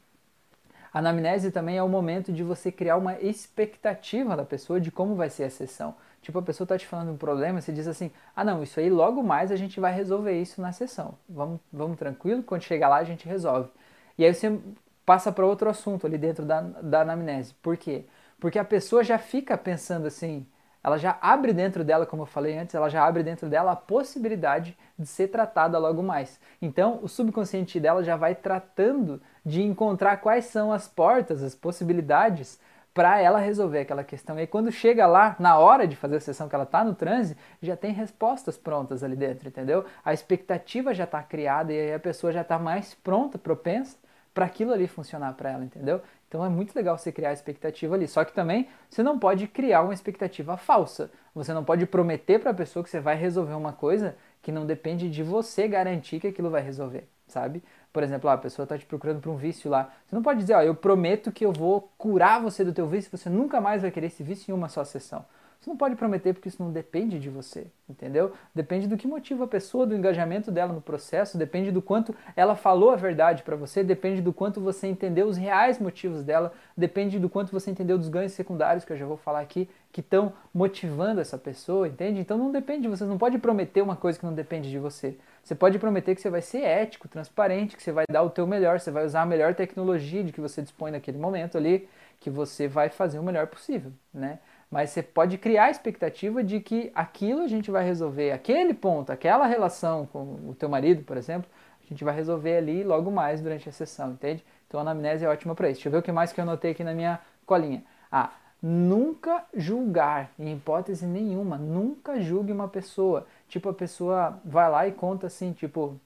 A 0.94 1.00
anamnese 1.00 1.52
também 1.52 1.78
é 1.78 1.84
o 1.84 1.90
momento 1.90 2.32
de 2.32 2.44
você 2.44 2.72
criar 2.72 2.98
uma 2.98 3.20
expectativa 3.20 4.36
da 4.36 4.46
pessoa 4.46 4.80
de 4.80 4.92
como 4.92 5.16
vai 5.16 5.30
ser 5.30 5.46
a 5.46 5.50
sessão. 5.50 5.96
Tipo, 6.28 6.40
a 6.40 6.42
pessoa 6.42 6.66
está 6.66 6.78
te 6.78 6.86
falando 6.86 7.10
um 7.10 7.16
problema, 7.16 7.62
você 7.62 7.72
diz 7.72 7.88
assim: 7.88 8.12
ah, 8.36 8.44
não, 8.44 8.62
isso 8.62 8.82
aí 8.82 8.90
logo 8.90 9.24
mais 9.24 9.50
a 9.50 9.56
gente 9.56 9.80
vai 9.80 9.94
resolver 9.94 10.38
isso 10.38 10.62
na 10.62 10.74
sessão. 10.74 11.18
Vamos, 11.30 11.62
vamos 11.72 11.98
tranquilo, 11.98 12.44
quando 12.44 12.64
chegar 12.64 12.90
lá 12.90 12.98
a 12.98 13.04
gente 13.06 13.26
resolve. 13.26 13.70
E 14.18 14.26
aí 14.26 14.34
você 14.34 14.60
passa 15.06 15.32
para 15.32 15.46
outro 15.46 15.70
assunto 15.70 16.06
ali 16.06 16.18
dentro 16.18 16.44
da, 16.44 16.60
da 16.60 17.00
anamnese. 17.00 17.54
Por 17.62 17.78
quê? 17.78 18.04
Porque 18.42 18.60
a 18.60 18.66
pessoa 18.66 19.06
já 19.06 19.18
fica 19.18 19.58
pensando 19.58 20.06
assim, 20.06 20.46
ela 20.84 20.98
já 20.98 21.18
abre 21.22 21.54
dentro 21.54 21.82
dela, 21.82 22.06
como 22.06 22.24
eu 22.24 22.26
falei 22.26 22.58
antes, 22.58 22.76
ela 22.76 22.90
já 22.90 23.08
abre 23.08 23.24
dentro 23.24 23.48
dela 23.48 23.72
a 23.72 23.76
possibilidade 23.78 24.78
de 25.00 25.08
ser 25.08 25.30
tratada 25.30 25.78
logo 25.78 26.04
mais. 26.04 26.42
Então, 26.62 27.00
o 27.02 27.08
subconsciente 27.08 27.80
dela 27.80 28.04
já 28.04 28.18
vai 28.18 28.36
tratando 28.36 29.22
de 29.46 29.64
encontrar 29.64 30.18
quais 30.18 30.44
são 30.44 30.74
as 30.74 30.90
portas, 30.90 31.42
as 31.42 31.56
possibilidades 31.56 32.60
para 32.98 33.22
ela 33.22 33.38
resolver 33.38 33.82
aquela 33.82 34.04
questão. 34.04 34.38
E 34.38 34.40
aí, 34.40 34.48
quando 34.48 34.72
chega 34.72 35.06
lá, 35.06 35.36
na 35.38 35.60
hora 35.60 35.88
de 35.88 35.96
fazer 35.96 36.16
a 36.16 36.20
sessão 36.20 36.50
que 36.50 36.56
ela 36.56 36.64
está 36.64 36.84
no 36.84 36.96
transe, 36.96 37.38
já 37.62 37.78
tem 37.78 37.94
respostas 37.94 38.58
prontas 38.58 39.04
ali 39.04 39.16
dentro, 39.16 39.48
entendeu? 39.48 39.86
A 40.04 40.16
expectativa 40.16 40.96
já 40.96 41.04
está 41.04 41.22
criada 41.22 41.72
e 41.72 41.80
aí 41.80 41.94
a 41.94 42.00
pessoa 42.00 42.34
já 42.34 42.42
está 42.42 42.58
mais 42.58 42.96
pronta, 42.96 43.38
propensa 43.38 43.96
para 44.34 44.46
aquilo 44.46 44.74
ali 44.74 44.88
funcionar 44.88 45.34
para 45.34 45.52
ela, 45.52 45.64
entendeu? 45.64 46.02
Então 46.28 46.44
é 46.44 46.50
muito 46.50 46.76
legal 46.76 46.98
você 46.98 47.12
criar 47.12 47.30
a 47.30 47.34
expectativa 47.34 47.94
ali. 47.94 48.08
Só 48.08 48.26
que 48.26 48.34
também 48.34 48.68
você 48.90 49.04
não 49.04 49.20
pode 49.20 49.48
criar 49.48 49.84
uma 49.84 49.94
expectativa 49.94 50.58
falsa. 50.58 51.12
Você 51.36 51.54
não 51.54 51.64
pode 51.64 51.86
prometer 51.86 52.40
para 52.40 52.50
a 52.50 52.54
pessoa 52.56 52.84
que 52.84 52.90
você 52.90 53.00
vai 53.00 53.16
resolver 53.16 53.54
uma 53.54 53.74
coisa 53.74 54.16
que 54.42 54.52
não 54.52 54.66
depende 54.66 55.08
de 55.08 55.22
você 55.22 55.68
garantir 55.68 56.20
que 56.20 56.28
aquilo 56.28 56.50
vai 56.50 56.64
resolver, 56.64 57.08
sabe? 57.28 57.64
Por 57.98 58.04
exemplo, 58.04 58.30
a 58.30 58.38
pessoa 58.38 58.64
está 58.64 58.78
te 58.78 58.86
procurando 58.86 59.20
por 59.20 59.32
um 59.32 59.38
vício 59.38 59.72
lá. 59.72 59.92
Você 60.06 60.16
não 60.16 60.22
pode 60.22 60.42
dizer, 60.42 60.54
ó, 60.54 60.62
eu 60.62 60.76
prometo 60.76 61.32
que 61.32 61.44
eu 61.44 61.52
vou 61.52 61.90
curar 61.98 62.40
você 62.40 62.64
do 62.64 62.72
teu 62.72 62.86
vício, 62.86 63.10
você 63.10 63.28
nunca 63.28 63.60
mais 63.60 63.82
vai 63.82 63.90
querer 63.90 64.06
esse 64.06 64.22
vício 64.22 64.52
em 64.52 64.54
uma 64.56 64.70
só 64.70 64.84
sessão. 64.84 65.26
Você 65.60 65.68
não 65.68 65.76
pode 65.76 65.96
prometer 65.96 66.32
porque 66.34 66.48
isso 66.48 66.62
não 66.62 66.72
depende 66.72 67.18
de 67.18 67.28
você, 67.28 67.66
entendeu? 67.90 68.34
Depende 68.54 68.86
do 68.88 68.96
que 68.96 69.08
motiva 69.08 69.46
a 69.46 69.48
pessoa, 69.48 69.88
do 69.88 69.96
engajamento 69.96 70.52
dela 70.52 70.72
no 70.72 70.80
processo, 70.80 71.40
depende 71.40 71.72
do 71.72 71.82
quanto 71.82 72.14
ela 72.36 72.56
falou 72.56 72.92
a 72.92 72.96
verdade 72.96 73.42
para 73.42 73.56
você, 73.56 73.84
depende 73.84 74.22
do 74.22 74.32
quanto 74.32 74.62
você 74.62 74.86
entendeu 74.86 75.26
os 75.26 75.36
reais 75.36 75.80
motivos 75.80 76.24
dela, 76.24 76.54
depende 76.78 77.18
do 77.18 77.28
quanto 77.28 77.52
você 77.52 77.72
entendeu 77.72 77.98
dos 77.98 78.10
ganhos 78.10 78.34
secundários 78.34 78.86
que 78.86 78.94
eu 78.94 78.98
já 78.98 79.08
vou 79.08 79.18
falar 79.18 79.40
aqui, 79.40 79.68
que 79.92 80.02
estão 80.02 80.34
motivando 80.54 81.20
essa 81.20 81.40
pessoa, 81.40 81.88
entende? 81.88 82.20
Então 82.20 82.38
não 82.38 82.52
depende 82.52 82.84
de 82.84 82.88
você, 82.90 83.04
não 83.06 83.18
pode 83.18 83.40
prometer 83.40 83.82
uma 83.82 83.96
coisa 83.96 84.20
que 84.20 84.26
não 84.26 84.36
depende 84.36 84.70
de 84.70 84.78
você. 84.78 85.18
Você 85.48 85.56
pode 85.56 85.80
prometer 85.80 86.14
que 86.14 86.20
você 86.20 86.30
vai 86.30 86.42
ser 86.42 86.58
ético, 86.58 87.08
transparente, 87.08 87.78
que 87.78 87.82
você 87.82 87.94
vai 87.94 88.04
dar 88.12 88.22
o 88.22 88.30
teu 88.30 88.46
melhor, 88.46 88.82
você 88.82 88.92
vai 88.92 89.06
usar 89.06 89.22
a 89.22 89.26
melhor 89.26 89.56
tecnologia 89.56 90.22
de 90.22 90.34
que 90.34 90.42
você 90.42 90.62
dispõe 90.62 90.92
naquele 90.92 91.18
momento 91.18 91.58
ali, 91.58 91.88
que 92.20 92.30
você 92.30 92.68
vai 92.68 92.90
fazer 92.90 93.18
o 93.18 93.24
melhor 93.24 93.48
possível, 93.48 93.94
né? 94.14 94.40
Mas 94.70 94.90
você 94.90 95.02
pode 95.02 95.38
criar 95.38 95.68
a 95.68 95.70
expectativa 95.70 96.44
de 96.44 96.60
que 96.60 96.92
aquilo 96.94 97.44
a 97.44 97.48
gente 97.48 97.72
vai 97.72 97.86
resolver, 97.86 98.34
aquele 98.34 98.74
ponto, 98.74 99.10
aquela 99.10 99.46
relação 99.46 100.06
com 100.08 100.20
o 100.50 100.54
teu 100.54 100.68
marido, 100.68 101.04
por 101.04 101.16
exemplo, 101.16 101.50
a 101.82 101.88
gente 101.88 102.04
vai 102.04 102.14
resolver 102.14 102.58
ali 102.58 102.84
logo 102.84 103.10
mais 103.10 103.40
durante 103.40 103.70
a 103.70 103.72
sessão, 103.72 104.12
entende? 104.12 104.44
Então 104.68 104.82
a 104.82 104.84
anamnese 104.84 105.24
é 105.24 105.30
ótima 105.30 105.56
para 105.56 105.70
isso. 105.70 105.76
Deixa 105.78 105.88
eu 105.88 105.94
ver 105.94 106.00
o 106.00 106.04
que 106.04 106.12
mais 106.12 106.34
que 106.34 106.42
eu 106.42 106.44
anotei 106.44 106.72
aqui 106.72 106.84
na 106.84 106.94
minha 106.94 107.22
colinha. 107.46 107.86
Ah, 108.12 108.32
nunca 108.62 109.46
julgar, 109.54 110.30
em 110.38 110.54
hipótese 110.54 111.06
nenhuma, 111.06 111.58
nunca 111.58 112.20
julgue 112.20 112.52
uma 112.52 112.68
pessoa. 112.68 113.26
Tipo, 113.48 113.70
a 113.70 113.74
pessoa 113.74 114.42
vai 114.44 114.70
lá 114.70 114.88
e 114.88 114.92
conta 114.92 115.28
assim, 115.28 115.54
tipo, 115.54 116.00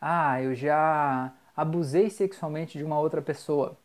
ah, 0.00 0.40
eu 0.42 0.54
já 0.54 1.32
abusei 1.56 2.10
sexualmente 2.10 2.78
de 2.78 2.84
uma 2.84 2.98
outra 2.98 3.22
pessoa. 3.22 3.76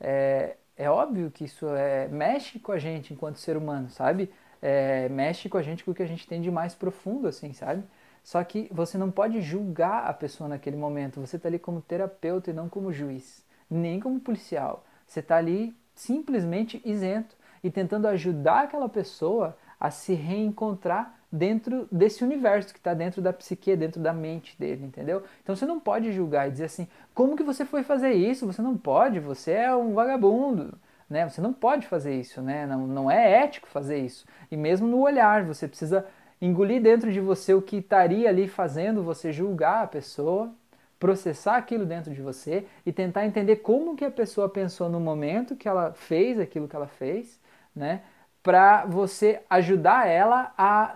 É, 0.00 0.56
é 0.76 0.90
óbvio 0.90 1.30
que 1.30 1.44
isso 1.44 1.66
é, 1.68 2.08
mexe 2.08 2.58
com 2.58 2.72
a 2.72 2.78
gente 2.78 3.12
enquanto 3.14 3.38
ser 3.38 3.56
humano, 3.56 3.90
sabe? 3.90 4.30
É, 4.62 5.08
mexe 5.08 5.48
com 5.48 5.58
a 5.58 5.62
gente 5.62 5.84
com 5.84 5.90
o 5.90 5.94
que 5.94 6.02
a 6.02 6.06
gente 6.06 6.26
tem 6.26 6.40
de 6.40 6.50
mais 6.50 6.74
profundo, 6.74 7.28
assim, 7.28 7.52
sabe? 7.52 7.82
Só 8.22 8.42
que 8.42 8.68
você 8.72 8.98
não 8.98 9.10
pode 9.10 9.40
julgar 9.40 10.04
a 10.04 10.12
pessoa 10.12 10.48
naquele 10.48 10.76
momento. 10.76 11.20
Você 11.20 11.36
está 11.36 11.48
ali 11.48 11.58
como 11.58 11.80
terapeuta 11.80 12.50
e 12.50 12.54
não 12.54 12.68
como 12.68 12.92
juiz, 12.92 13.44
nem 13.70 14.00
como 14.00 14.20
policial. 14.20 14.84
Você 15.06 15.20
está 15.20 15.36
ali 15.36 15.76
simplesmente 15.94 16.82
isento 16.84 17.36
e 17.62 17.70
tentando 17.70 18.08
ajudar 18.08 18.64
aquela 18.64 18.88
pessoa 18.88 19.56
a 19.78 19.90
se 19.90 20.14
reencontrar 20.14 21.15
dentro 21.30 21.88
desse 21.90 22.24
universo 22.24 22.72
que 22.72 22.78
está 22.78 22.94
dentro 22.94 23.20
da 23.20 23.32
psique, 23.32 23.76
dentro 23.76 24.00
da 24.00 24.12
mente 24.12 24.56
dele, 24.58 24.86
entendeu? 24.86 25.22
Então 25.42 25.54
você 25.54 25.66
não 25.66 25.80
pode 25.80 26.12
julgar 26.12 26.48
e 26.48 26.52
dizer 26.52 26.64
assim, 26.64 26.88
como 27.14 27.36
que 27.36 27.42
você 27.42 27.64
foi 27.64 27.82
fazer 27.82 28.12
isso? 28.12 28.46
Você 28.46 28.62
não 28.62 28.76
pode, 28.76 29.20
você 29.20 29.52
é 29.52 29.74
um 29.74 29.92
vagabundo, 29.92 30.78
né? 31.10 31.28
Você 31.28 31.40
não 31.40 31.52
pode 31.52 31.86
fazer 31.86 32.14
isso, 32.14 32.40
né? 32.40 32.66
Não, 32.66 32.86
não 32.86 33.10
é 33.10 33.42
ético 33.44 33.68
fazer 33.68 33.98
isso. 33.98 34.26
E 34.50 34.56
mesmo 34.56 34.86
no 34.86 35.00
olhar, 35.00 35.44
você 35.44 35.66
precisa 35.66 36.06
engolir 36.40 36.82
dentro 36.82 37.12
de 37.12 37.20
você 37.20 37.54
o 37.54 37.62
que 37.62 37.76
estaria 37.76 38.28
ali 38.28 38.46
fazendo 38.48 39.02
você 39.02 39.32
julgar 39.32 39.84
a 39.84 39.86
pessoa, 39.86 40.52
processar 40.98 41.56
aquilo 41.56 41.84
dentro 41.84 42.12
de 42.12 42.22
você 42.22 42.66
e 42.84 42.92
tentar 42.92 43.26
entender 43.26 43.56
como 43.56 43.96
que 43.96 44.04
a 44.04 44.10
pessoa 44.10 44.48
pensou 44.48 44.88
no 44.88 45.00
momento 45.00 45.56
que 45.56 45.68
ela 45.68 45.92
fez 45.92 46.38
aquilo 46.38 46.68
que 46.68 46.76
ela 46.76 46.86
fez, 46.86 47.40
né? 47.74 48.02
Para 48.46 48.86
você 48.86 49.40
ajudar 49.50 50.06
ela 50.06 50.54
a 50.56 50.94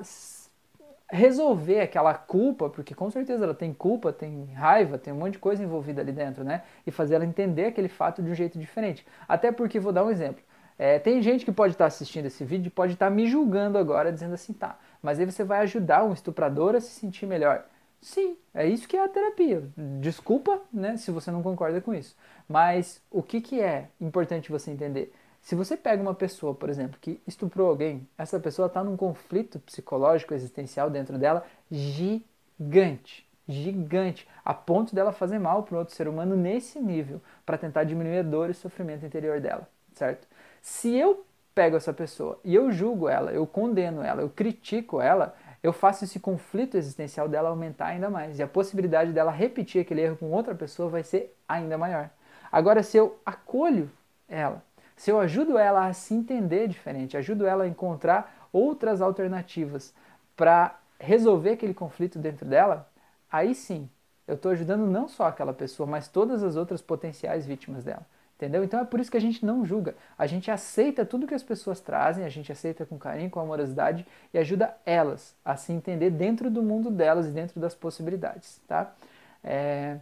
resolver 1.11 1.81
aquela 1.81 2.15
culpa, 2.15 2.71
porque 2.71 2.95
com 2.95 3.11
certeza 3.11 3.43
ela 3.43 3.55
tem 3.55 3.75
culpa, 3.75 4.13
tem 4.13 4.45
raiva, 4.53 4.97
tem 4.97 5.13
um 5.13 5.17
monte 5.17 5.33
de 5.33 5.41
coisa 5.41 5.61
envolvida 5.61 6.01
ali 6.01 6.13
dentro, 6.13 6.45
né? 6.45 6.63
E 6.87 6.93
fazer 6.93 7.17
ela 7.17 7.25
entender 7.25 7.65
aquele 7.65 7.89
fato 7.89 8.23
de 8.23 8.31
um 8.31 8.37
jeito 8.37 8.57
diferente. 8.57 9.05
Até 9.27 9.51
porque, 9.51 9.81
vou 9.81 9.93
dar 9.93 10.05
um 10.05 10.11
exemplo. 10.13 10.41
É, 10.79 11.01
tem 11.01 11.21
gente 11.21 11.45
que 11.45 11.51
pode 11.51 11.75
estar 11.75 11.87
assistindo 11.87 12.27
esse 12.27 12.45
vídeo 12.45 12.69
e 12.69 12.71
pode 12.71 12.93
estar 12.93 13.11
me 13.11 13.27
julgando 13.27 13.79
agora, 13.79 14.13
dizendo 14.13 14.35
assim, 14.35 14.53
tá, 14.53 14.79
mas 15.03 15.19
aí 15.19 15.27
você 15.27 15.43
vai 15.43 15.59
ajudar 15.63 16.05
um 16.05 16.13
estuprador 16.13 16.77
a 16.77 16.81
se 16.81 16.91
sentir 16.91 17.27
melhor. 17.27 17.65
Sim, 18.01 18.37
é 18.55 18.65
isso 18.69 18.87
que 18.87 18.97
é 18.97 19.03
a 19.05 19.09
terapia. 19.09 19.65
Desculpa, 20.01 20.61
né, 20.73 20.97
se 20.97 21.11
você 21.11 21.33
não 21.33 21.43
concorda 21.43 21.81
com 21.81 21.93
isso. 21.93 22.17
Mas 22.49 23.03
o 23.11 23.25
que, 23.25 23.41
que 23.41 23.61
é 23.61 23.89
importante 24.01 24.53
você 24.53 24.71
entender? 24.71 25.13
Se 25.41 25.55
você 25.55 25.77
pega 25.77 26.03
uma 26.03 26.15
pessoa, 26.15 26.55
por 26.55 26.69
exemplo, 26.69 26.99
que 27.01 27.21
estuprou 27.27 27.69
alguém, 27.69 28.07
essa 28.17 28.39
pessoa 28.39 28.67
está 28.67 28.85
num 28.85 28.97
conflito 28.97 29.59
psicológico 29.61 30.35
existencial 30.35 30.91
dentro 30.91 31.19
dela 31.19 31.45
gigante, 31.71 33.27
gigante, 33.49 34.29
a 34.45 34.53
ponto 34.55 34.95
dela 34.95 35.13
fazer 35.13 35.39
mal 35.39 35.63
para 35.63 35.79
outro 35.79 35.95
ser 35.95 36.07
humano 36.07 36.37
nesse 36.37 36.79
nível, 36.79 37.21
para 37.45 37.59
tentar 37.59 37.85
diminuir 37.85 38.19
a 38.19 38.23
dor 38.23 38.51
e 38.51 38.55
sofrimento 38.55 39.05
interior 39.05 39.41
dela, 39.41 39.69
certo? 39.95 40.29
Se 40.61 40.95
eu 40.95 41.25
pego 41.55 41.77
essa 41.77 41.93
pessoa 41.93 42.39
e 42.45 42.55
eu 42.55 42.71
julgo 42.71 43.09
ela, 43.09 43.33
eu 43.33 43.47
condeno 43.47 44.03
ela, 44.03 44.21
eu 44.23 44.29
critico 44.29 45.01
ela, 45.01 45.35
eu 45.63 45.73
faço 45.73 46.05
esse 46.05 46.19
conflito 46.21 46.77
existencial 46.77 47.29
dela 47.29 47.49
aumentar 47.49 47.87
ainda 47.87 48.09
mais. 48.09 48.39
E 48.39 48.43
a 48.43 48.47
possibilidade 48.47 49.13
dela 49.13 49.31
repetir 49.31 49.83
aquele 49.83 50.01
erro 50.01 50.17
com 50.17 50.31
outra 50.31 50.55
pessoa 50.55 50.89
vai 50.89 51.03
ser 51.03 51.37
ainda 51.47 51.77
maior. 51.77 52.09
Agora, 52.51 52.83
se 52.83 52.97
eu 52.97 53.19
acolho 53.27 53.91
ela, 54.29 54.63
se 55.01 55.11
eu 55.11 55.19
ajudo 55.19 55.57
ela 55.57 55.87
a 55.87 55.95
se 55.95 56.13
entender 56.13 56.69
diferente, 56.69 57.17
ajudo 57.17 57.47
ela 57.47 57.65
a 57.65 57.67
encontrar 57.67 58.47
outras 58.53 59.01
alternativas 59.01 59.95
para 60.37 60.79
resolver 60.99 61.53
aquele 61.53 61.73
conflito 61.73 62.19
dentro 62.19 62.45
dela, 62.45 62.87
aí 63.33 63.55
sim, 63.55 63.89
eu 64.29 64.35
estou 64.35 64.53
ajudando 64.53 64.85
não 64.85 65.09
só 65.09 65.25
aquela 65.25 65.55
pessoa, 65.55 65.87
mas 65.87 66.07
todas 66.07 66.43
as 66.43 66.55
outras 66.55 66.83
potenciais 66.83 67.47
vítimas 67.47 67.83
dela. 67.83 68.05
Entendeu? 68.37 68.63
Então 68.63 68.79
é 68.79 68.85
por 68.85 69.01
isso 69.01 69.11
que 69.11 69.17
a 69.17 69.21
gente 69.21 69.43
não 69.45 69.65
julga. 69.65 69.95
A 70.19 70.27
gente 70.27 70.51
aceita 70.51 71.03
tudo 71.03 71.27
que 71.27 71.35
as 71.35 71.43
pessoas 71.43 71.81
trazem, 71.81 72.27
a 72.27 72.29
gente 72.29 72.53
aceita 72.53 72.85
com 72.85 72.99
carinho, 72.99 73.31
com 73.31 73.41
amorosidade 73.41 74.07
e 74.35 74.39
ajuda 74.39 74.77
elas 74.85 75.35
a 75.43 75.57
se 75.57 75.73
entender 75.73 76.11
dentro 76.11 76.51
do 76.51 76.63
mundo 76.63 76.91
delas 76.91 77.27
e 77.27 77.31
dentro 77.31 77.59
das 77.59 77.75
possibilidades, 77.75 78.61
tá? 78.69 78.95
É... 79.43 79.97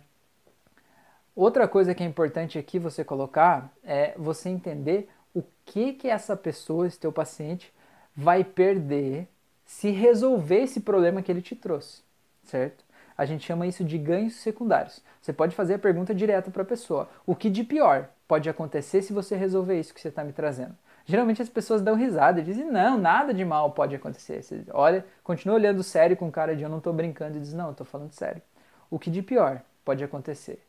Outra 1.39 1.69
coisa 1.69 1.95
que 1.95 2.03
é 2.03 2.07
importante 2.07 2.59
aqui 2.59 2.81
você 2.81 3.05
colocar 3.05 3.73
é 3.85 4.13
você 4.19 4.49
entender 4.49 5.09
o 5.33 5.41
que 5.65 5.93
que 5.93 6.09
essa 6.09 6.37
pessoa, 6.37 6.85
esse 6.85 6.99
teu 6.99 7.13
paciente, 7.13 7.73
vai 8.13 8.43
perder 8.43 9.29
se 9.65 9.93
resolver 9.93 10.63
esse 10.63 10.81
problema 10.81 11.23
que 11.23 11.31
ele 11.31 11.41
te 11.41 11.55
trouxe, 11.55 12.03
certo? 12.43 12.85
A 13.17 13.25
gente 13.25 13.47
chama 13.47 13.69
isso 13.69 13.85
de 13.85 13.97
ganhos 13.97 14.35
secundários. 14.35 15.01
Você 15.23 15.33
pode 15.33 15.55
fazer 15.55 15.75
a 15.75 15.79
pergunta 15.79 16.13
direta 16.13 16.51
para 16.51 16.63
a 16.63 16.67
pessoa: 16.67 17.09
o 17.25 17.37
que 17.37 17.49
de 17.49 17.63
pior 17.63 18.09
pode 18.27 18.51
acontecer 18.51 19.03
se 19.03 19.13
você 19.13 19.37
resolver 19.37 19.79
isso 19.79 19.95
que 19.95 20.01
você 20.01 20.09
está 20.09 20.25
me 20.25 20.33
trazendo? 20.33 20.77
Geralmente 21.05 21.41
as 21.41 21.49
pessoas 21.49 21.81
dão 21.81 21.95
risada 21.95 22.41
e 22.41 22.43
dizem: 22.43 22.65
não, 22.65 22.99
nada 22.99 23.33
de 23.33 23.45
mal 23.45 23.71
pode 23.71 23.95
acontecer. 23.95 24.43
Você 24.43 24.65
olha, 24.73 25.07
continua 25.23 25.55
olhando 25.55 25.85
sério 25.85 26.17
com 26.17 26.33
cara 26.33 26.57
de 26.57 26.65
eu 26.65 26.69
não 26.69 26.79
estou 26.79 26.93
brincando 26.93 27.39
e 27.39 27.41
diz: 27.41 27.55
não, 27.55 27.71
estou 27.71 27.87
falando 27.87 28.11
sério. 28.11 28.43
O 28.91 28.99
que 28.99 29.09
de 29.09 29.23
pior 29.23 29.63
pode 29.85 30.03
acontecer? 30.03 30.68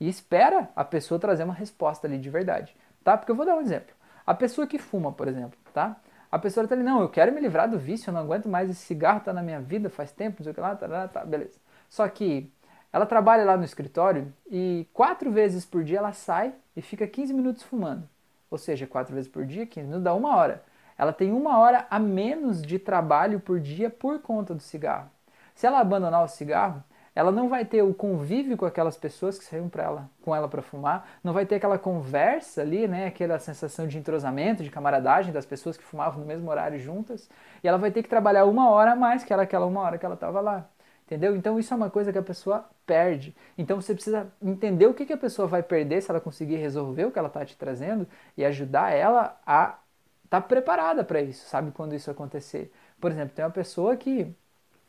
E 0.00 0.08
espera 0.08 0.68
a 0.76 0.84
pessoa 0.84 1.18
trazer 1.18 1.44
uma 1.44 1.54
resposta 1.54 2.06
ali 2.06 2.18
de 2.18 2.30
verdade, 2.30 2.76
tá? 3.02 3.16
Porque 3.16 3.32
eu 3.32 3.36
vou 3.36 3.44
dar 3.44 3.56
um 3.56 3.60
exemplo. 3.60 3.94
A 4.26 4.34
pessoa 4.34 4.66
que 4.66 4.78
fuma, 4.78 5.12
por 5.12 5.26
exemplo, 5.26 5.58
tá? 5.72 5.96
A 6.30 6.38
pessoa 6.38 6.64
está 6.64 6.74
ali, 6.74 6.84
não, 6.84 7.00
eu 7.00 7.08
quero 7.08 7.32
me 7.32 7.40
livrar 7.40 7.68
do 7.68 7.78
vício, 7.78 8.10
eu 8.10 8.14
não 8.14 8.20
aguento 8.20 8.48
mais, 8.48 8.68
esse 8.68 8.80
cigarro 8.80 9.18
está 9.18 9.32
na 9.32 9.42
minha 9.42 9.60
vida 9.60 9.88
faz 9.88 10.12
tempo, 10.12 10.36
não 10.38 10.44
sei 10.44 10.52
o 10.52 10.54
que 10.54 10.60
lá, 10.60 10.76
tá, 10.76 10.86
tá, 10.86 11.08
tá 11.08 11.24
beleza. 11.24 11.58
Só 11.88 12.06
que 12.08 12.52
ela 12.92 13.06
trabalha 13.06 13.44
lá 13.44 13.56
no 13.56 13.64
escritório 13.64 14.32
e 14.50 14.86
quatro 14.92 15.30
vezes 15.30 15.64
por 15.64 15.82
dia 15.82 15.98
ela 15.98 16.12
sai 16.12 16.54
e 16.76 16.82
fica 16.82 17.06
15 17.06 17.32
minutos 17.32 17.62
fumando. 17.62 18.08
Ou 18.50 18.58
seja, 18.58 18.86
quatro 18.86 19.14
vezes 19.14 19.30
por 19.30 19.44
dia, 19.44 19.66
15 19.66 19.86
minutos 19.86 20.04
dá 20.04 20.14
uma 20.14 20.36
hora. 20.36 20.62
Ela 20.96 21.12
tem 21.12 21.32
uma 21.32 21.58
hora 21.58 21.86
a 21.90 21.98
menos 21.98 22.60
de 22.60 22.78
trabalho 22.78 23.40
por 23.40 23.60
dia 23.60 23.88
por 23.88 24.20
conta 24.20 24.54
do 24.54 24.60
cigarro. 24.60 25.10
Se 25.54 25.66
ela 25.66 25.80
abandonar 25.80 26.24
o 26.24 26.28
cigarro, 26.28 26.82
ela 27.18 27.32
não 27.32 27.48
vai 27.48 27.64
ter 27.64 27.82
o 27.82 27.92
convívio 27.92 28.56
com 28.56 28.64
aquelas 28.64 28.96
pessoas 28.96 29.36
que 29.36 29.44
saíram 29.44 29.68
para 29.68 29.82
ela, 29.82 30.10
com 30.22 30.36
ela 30.36 30.46
para 30.46 30.62
fumar, 30.62 31.18
não 31.24 31.32
vai 31.32 31.44
ter 31.44 31.56
aquela 31.56 31.76
conversa 31.76 32.60
ali, 32.60 32.86
né, 32.86 33.06
aquela 33.08 33.40
sensação 33.40 33.88
de 33.88 33.98
entrosamento, 33.98 34.62
de 34.62 34.70
camaradagem 34.70 35.32
das 35.32 35.44
pessoas 35.44 35.76
que 35.76 35.82
fumavam 35.82 36.20
no 36.20 36.26
mesmo 36.26 36.48
horário 36.48 36.78
juntas, 36.78 37.28
e 37.60 37.66
ela 37.66 37.76
vai 37.76 37.90
ter 37.90 38.04
que 38.04 38.08
trabalhar 38.08 38.44
uma 38.44 38.70
hora 38.70 38.92
a 38.92 38.96
mais 38.96 39.24
que 39.24 39.32
era 39.32 39.42
aquela 39.42 39.66
uma 39.66 39.80
hora 39.80 39.98
que 39.98 40.06
ela 40.06 40.14
estava 40.14 40.40
lá. 40.40 40.70
Entendeu? 41.06 41.34
Então 41.34 41.58
isso 41.58 41.74
é 41.74 41.76
uma 41.76 41.90
coisa 41.90 42.12
que 42.12 42.18
a 42.18 42.22
pessoa 42.22 42.64
perde. 42.86 43.34
Então 43.56 43.80
você 43.80 43.94
precisa 43.94 44.30
entender 44.40 44.86
o 44.86 44.94
que, 44.94 45.04
que 45.04 45.12
a 45.12 45.18
pessoa 45.18 45.48
vai 45.48 45.62
perder 45.62 46.00
se 46.00 46.12
ela 46.12 46.20
conseguir 46.20 46.58
resolver 46.58 47.06
o 47.06 47.10
que 47.10 47.18
ela 47.18 47.26
está 47.26 47.44
te 47.44 47.56
trazendo 47.56 48.06
e 48.36 48.44
ajudar 48.44 48.92
ela 48.92 49.36
a 49.44 49.76
estar 50.24 50.40
tá 50.40 50.40
preparada 50.40 51.02
para 51.02 51.20
isso, 51.20 51.48
sabe? 51.48 51.72
Quando 51.72 51.96
isso 51.96 52.12
acontecer. 52.12 52.72
Por 53.00 53.10
exemplo, 53.10 53.34
tem 53.34 53.44
uma 53.44 53.50
pessoa 53.50 53.96
que 53.96 54.32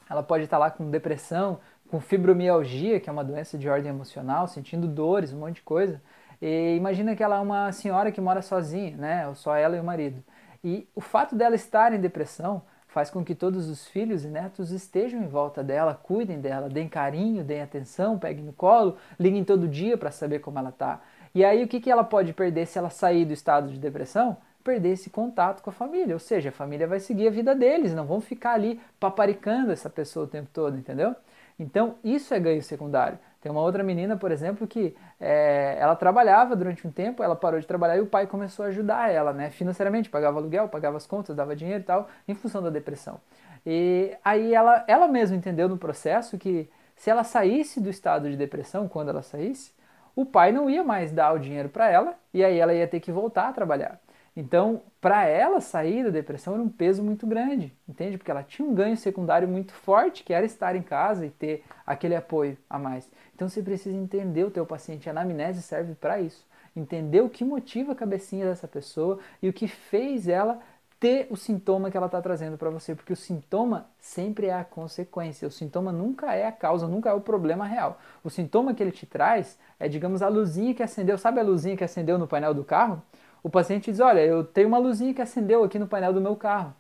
ela 0.10 0.24
pode 0.24 0.46
estar 0.46 0.58
tá 0.58 0.66
lá 0.66 0.72
com 0.72 0.90
depressão, 0.90 1.60
com 1.90 2.00
fibromialgia, 2.00 3.00
que 3.00 3.10
é 3.10 3.14
uma 3.14 3.24
doença 3.24 3.58
de 3.58 3.68
ordem 3.68 3.90
emocional, 3.90 4.48
sentindo 4.48 4.88
dores, 4.88 5.34
um 5.34 5.40
monte 5.40 5.56
de 5.56 5.62
coisa. 5.64 6.02
E 6.42 6.76
imagina 6.76 7.16
que 7.16 7.24
ela 7.24 7.38
é 7.38 7.40
uma 7.40 7.72
senhora 7.72 8.12
que 8.12 8.22
mora 8.22 8.42
sozinha, 8.42 8.96
né? 8.96 9.28
Ou 9.28 9.36
só 9.36 9.56
ela 9.56 9.76
e 9.76 9.80
o 9.80 9.84
marido. 9.84 10.24
E 10.64 10.88
o 10.96 11.02
fato 11.02 11.36
dela 11.36 11.56
estar 11.56 11.94
em 11.94 12.00
depressão 12.00 12.62
faz 12.88 13.10
com 13.10 13.24
que 13.24 13.36
todos 13.36 13.70
os 13.70 13.88
filhos 13.88 14.26
e 14.26 14.28
netos 14.28 14.72
estejam 14.72 15.22
em 15.22 15.28
volta 15.28 15.64
dela, 15.64 15.94
cuidem 15.94 16.40
dela, 16.40 16.70
deem 16.70 16.88
carinho, 16.88 17.44
deem 17.44 17.62
atenção, 17.62 18.18
peguem 18.18 18.44
no 18.44 18.54
colo, 18.54 18.98
liguem 19.20 19.44
todo 19.44 19.68
dia 19.68 19.98
para 19.98 20.12
saber 20.12 20.40
como 20.40 20.60
ela 20.60 20.70
está. 20.70 21.00
E 21.34 21.46
aí 21.46 21.64
o 21.64 21.68
que, 21.68 21.80
que 21.80 21.92
ela 21.92 22.04
pode 22.04 22.34
perder 22.34 22.66
se 22.66 22.78
ela 22.78 22.90
sair 22.90 23.26
do 23.26 23.34
estado 23.34 23.72
de 23.72 23.78
depressão? 23.78 24.38
Perder 24.64 24.90
esse 24.90 25.10
contato 25.10 25.62
com 25.62 25.70
a 25.70 25.74
família, 25.74 26.16
ou 26.16 26.20
seja, 26.20 26.50
a 26.50 26.52
família 26.52 26.88
vai 26.88 27.00
seguir 27.00 27.28
a 27.28 27.32
vida 27.32 27.56
deles, 27.56 27.94
não 27.94 28.06
vão 28.06 28.20
ficar 28.20 28.54
ali 28.54 28.82
paparicando 29.00 29.72
essa 29.72 29.90
pessoa 29.90 30.26
o 30.26 30.30
tempo 30.30 30.50
todo, 30.52 30.78
entendeu? 30.78 31.16
Então 31.60 31.96
isso 32.04 32.34
é 32.34 32.40
ganho 32.40 32.64
secundário. 32.64 33.20
Tem 33.42 33.52
uma 33.52 33.62
outra 33.62 33.84
menina, 33.84 34.18
por 34.18 34.32
exemplo, 34.32 34.68
que 34.68 34.96
é, 35.20 35.78
ela 35.80 35.96
trabalhava 35.96 36.56
durante 36.56 36.86
um 36.86 36.92
tempo, 36.92 37.24
ela 37.24 37.36
parou 37.36 37.60
de 37.60 37.68
trabalhar 37.68 37.98
e 37.98 38.02
o 38.02 38.06
pai 38.06 38.28
começou 38.28 38.66
a 38.66 38.70
ajudar 38.70 39.12
ela, 39.12 39.32
né? 39.32 39.50
Financeiramente, 39.50 40.10
pagava 40.10 40.40
aluguel, 40.40 40.68
pagava 40.68 40.98
as 40.98 41.06
contas, 41.06 41.36
dava 41.36 41.56
dinheiro 41.56 41.82
e 41.82 41.86
tal, 41.86 42.08
em 42.28 42.36
função 42.36 42.62
da 42.62 42.70
depressão. 42.70 43.20
E 43.66 44.16
aí 44.24 44.54
ela, 44.54 44.84
ela 44.88 45.08
mesma 45.08 45.38
entendeu 45.38 45.70
no 45.70 45.78
processo 45.78 46.38
que 46.38 46.70
se 46.96 47.10
ela 47.10 47.24
saísse 47.24 47.80
do 47.80 47.90
estado 47.90 48.30
de 48.30 48.36
depressão, 48.36 48.88
quando 48.88 49.10
ela 49.10 49.22
saísse, 49.22 49.72
o 50.16 50.26
pai 50.26 50.52
não 50.52 50.70
ia 50.70 50.84
mais 50.84 51.12
dar 51.12 51.34
o 51.34 51.40
dinheiro 51.40 51.70
para 51.70 51.90
ela 51.90 52.16
e 52.34 52.44
aí 52.44 52.58
ela 52.58 52.74
ia 52.74 52.88
ter 52.88 53.00
que 53.00 53.12
voltar 53.12 53.48
a 53.48 53.54
trabalhar. 53.54 54.00
Então, 54.36 54.82
para 55.02 55.26
ela 55.26 55.60
sair 55.60 56.04
da 56.04 56.10
depressão 56.10 56.54
era 56.54 56.64
um 56.64 56.70
peso 56.70 57.04
muito 57.04 57.26
grande, 57.28 57.74
entende? 57.88 58.18
Porque 58.18 58.32
ela 58.32 58.44
tinha 58.44 58.68
um 58.68 58.74
ganho 58.74 58.96
secundário 58.96 59.48
muito 59.48 59.74
forte, 59.74 60.24
que 60.24 60.34
era 60.34 60.46
estar 60.46 60.76
em 60.76 60.82
casa 60.82 61.26
e 61.26 61.30
ter 61.30 61.64
aquele 61.86 62.16
apoio 62.16 62.58
a 62.70 62.78
mais. 62.78 63.10
Então, 63.36 63.50
você 63.50 63.62
precisa 63.62 63.96
entender 63.96 64.44
o 64.44 64.52
teu 64.52 64.66
paciente. 64.66 65.10
A 65.10 65.12
anamnese 65.12 65.62
serve 65.62 65.96
para 65.96 66.20
isso. 66.20 66.46
Entender 66.76 67.22
o 67.22 67.30
que 67.30 67.44
motiva 67.44 67.94
a 67.94 67.96
cabecinha 67.96 68.46
dessa 68.46 68.68
pessoa 68.68 69.20
e 69.42 69.50
o 69.50 69.54
que 69.54 69.68
fez 69.68 70.28
ela 70.28 70.60
ter 71.00 71.28
o 71.30 71.38
sintoma 71.38 71.90
que 71.90 71.96
ela 71.96 72.08
está 72.08 72.22
trazendo 72.22 72.58
para 72.58 72.70
você, 72.70 72.94
porque 72.94 73.14
o 73.14 73.16
sintoma 73.16 73.90
sempre 74.02 74.48
é 74.48 74.54
a 74.54 74.66
consequência, 74.66 75.48
o 75.48 75.52
sintoma 75.52 75.94
nunca 75.94 76.36
é 76.36 76.46
a 76.46 76.52
causa, 76.52 76.88
nunca 76.88 77.10
é 77.10 77.14
o 77.14 77.22
problema 77.22 77.66
real. 77.66 78.00
O 78.22 78.30
sintoma 78.30 78.74
que 78.74 78.84
ele 78.84 78.92
te 78.92 79.06
traz 79.06 79.58
é, 79.80 79.88
digamos, 79.88 80.22
a 80.22 80.28
luzinha 80.28 80.76
que 80.76 80.84
acendeu, 80.84 81.18
sabe 81.18 81.40
a 81.40 81.44
luzinha 81.44 81.78
que 81.78 81.84
acendeu 81.84 82.18
no 82.18 82.28
painel 82.28 82.54
do 82.54 82.66
carro? 82.66 83.02
O 83.44 83.50
paciente 83.50 83.92
diz: 83.92 84.00
Olha, 84.00 84.20
eu 84.22 84.44
tenho 84.44 84.68
uma 84.68 84.78
luzinha 84.78 85.14
que 85.14 85.22
acendeu 85.22 85.64
aqui 85.64 85.80
no 85.80 85.88
painel 85.88 86.14
do 86.14 86.22
meu 86.22 86.36
carro. 86.36 86.74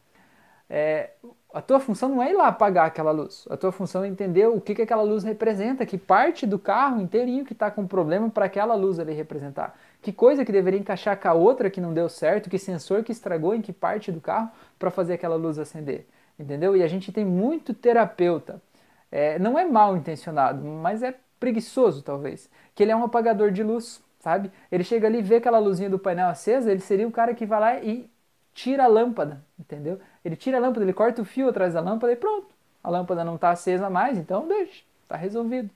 É, 0.69 1.11
a 1.51 1.61
tua 1.61 1.79
função 1.79 2.09
não 2.09 2.21
é 2.21 2.29
ir 2.29 2.33
lá 2.33 2.47
apagar 2.47 2.85
aquela 2.85 3.11
luz. 3.11 3.47
A 3.49 3.57
tua 3.57 3.71
função 3.71 4.03
é 4.03 4.07
entender 4.07 4.47
o 4.47 4.61
que, 4.61 4.75
que 4.75 4.83
aquela 4.83 5.01
luz 5.01 5.23
representa, 5.23 5.85
que 5.85 5.97
parte 5.97 6.45
do 6.45 6.59
carro 6.59 7.01
inteirinho 7.01 7.43
que 7.43 7.53
está 7.53 7.71
com 7.71 7.87
problema 7.87 8.29
para 8.29 8.45
aquela 8.45 8.75
luz 8.75 8.99
ali 8.99 9.13
representar. 9.13 9.75
Que 10.01 10.13
coisa 10.13 10.45
que 10.45 10.51
deveria 10.51 10.79
encaixar 10.79 11.19
com 11.19 11.27
a 11.27 11.33
outra 11.33 11.69
que 11.69 11.81
não 11.81 11.91
deu 11.93 12.07
certo, 12.07 12.49
que 12.49 12.59
sensor 12.59 13.03
que 13.03 13.11
estragou 13.11 13.55
em 13.55 13.61
que 13.61 13.73
parte 13.73 14.11
do 14.11 14.21
carro 14.21 14.51
para 14.77 14.91
fazer 14.91 15.13
aquela 15.13 15.35
luz 15.35 15.57
acender. 15.57 16.07
Entendeu? 16.37 16.77
E 16.77 16.83
a 16.83 16.87
gente 16.87 17.11
tem 17.11 17.25
muito 17.25 17.73
terapeuta. 17.73 18.61
É, 19.11 19.39
não 19.39 19.57
é 19.57 19.65
mal 19.65 19.97
intencionado, 19.97 20.63
mas 20.63 21.01
é 21.01 21.15
preguiçoso 21.39 22.03
talvez. 22.03 22.47
Que 22.75 22.83
ele 22.83 22.91
é 22.91 22.95
um 22.95 23.03
apagador 23.03 23.49
de 23.49 23.63
luz, 23.63 24.01
sabe? 24.19 24.51
Ele 24.71 24.83
chega 24.83 25.07
ali, 25.07 25.21
vê 25.21 25.35
aquela 25.35 25.59
luzinha 25.59 25.89
do 25.89 25.97
painel 25.97 26.27
acesa, 26.27 26.71
ele 26.71 26.81
seria 26.81 27.07
o 27.07 27.11
cara 27.11 27.33
que 27.33 27.45
vai 27.45 27.59
lá 27.59 27.79
e 27.79 28.09
tira 28.53 28.83
a 28.83 28.87
lâmpada, 28.87 29.41
entendeu? 29.57 29.99
Ele 30.23 30.35
tira 30.35 30.57
a 30.57 30.59
lâmpada, 30.59 30.83
ele 30.83 30.93
corta 30.93 31.21
o 31.21 31.25
fio 31.25 31.49
atrás 31.49 31.73
da 31.73 31.79
lâmpada 31.79 32.11
e 32.11 32.15
pronto. 32.15 32.47
A 32.83 32.89
lâmpada 32.89 33.23
não 33.23 33.35
está 33.35 33.51
acesa 33.51 33.89
mais, 33.89 34.17
então 34.17 34.47
deixa, 34.47 34.83
está 35.03 35.15
resolvido. 35.15 35.69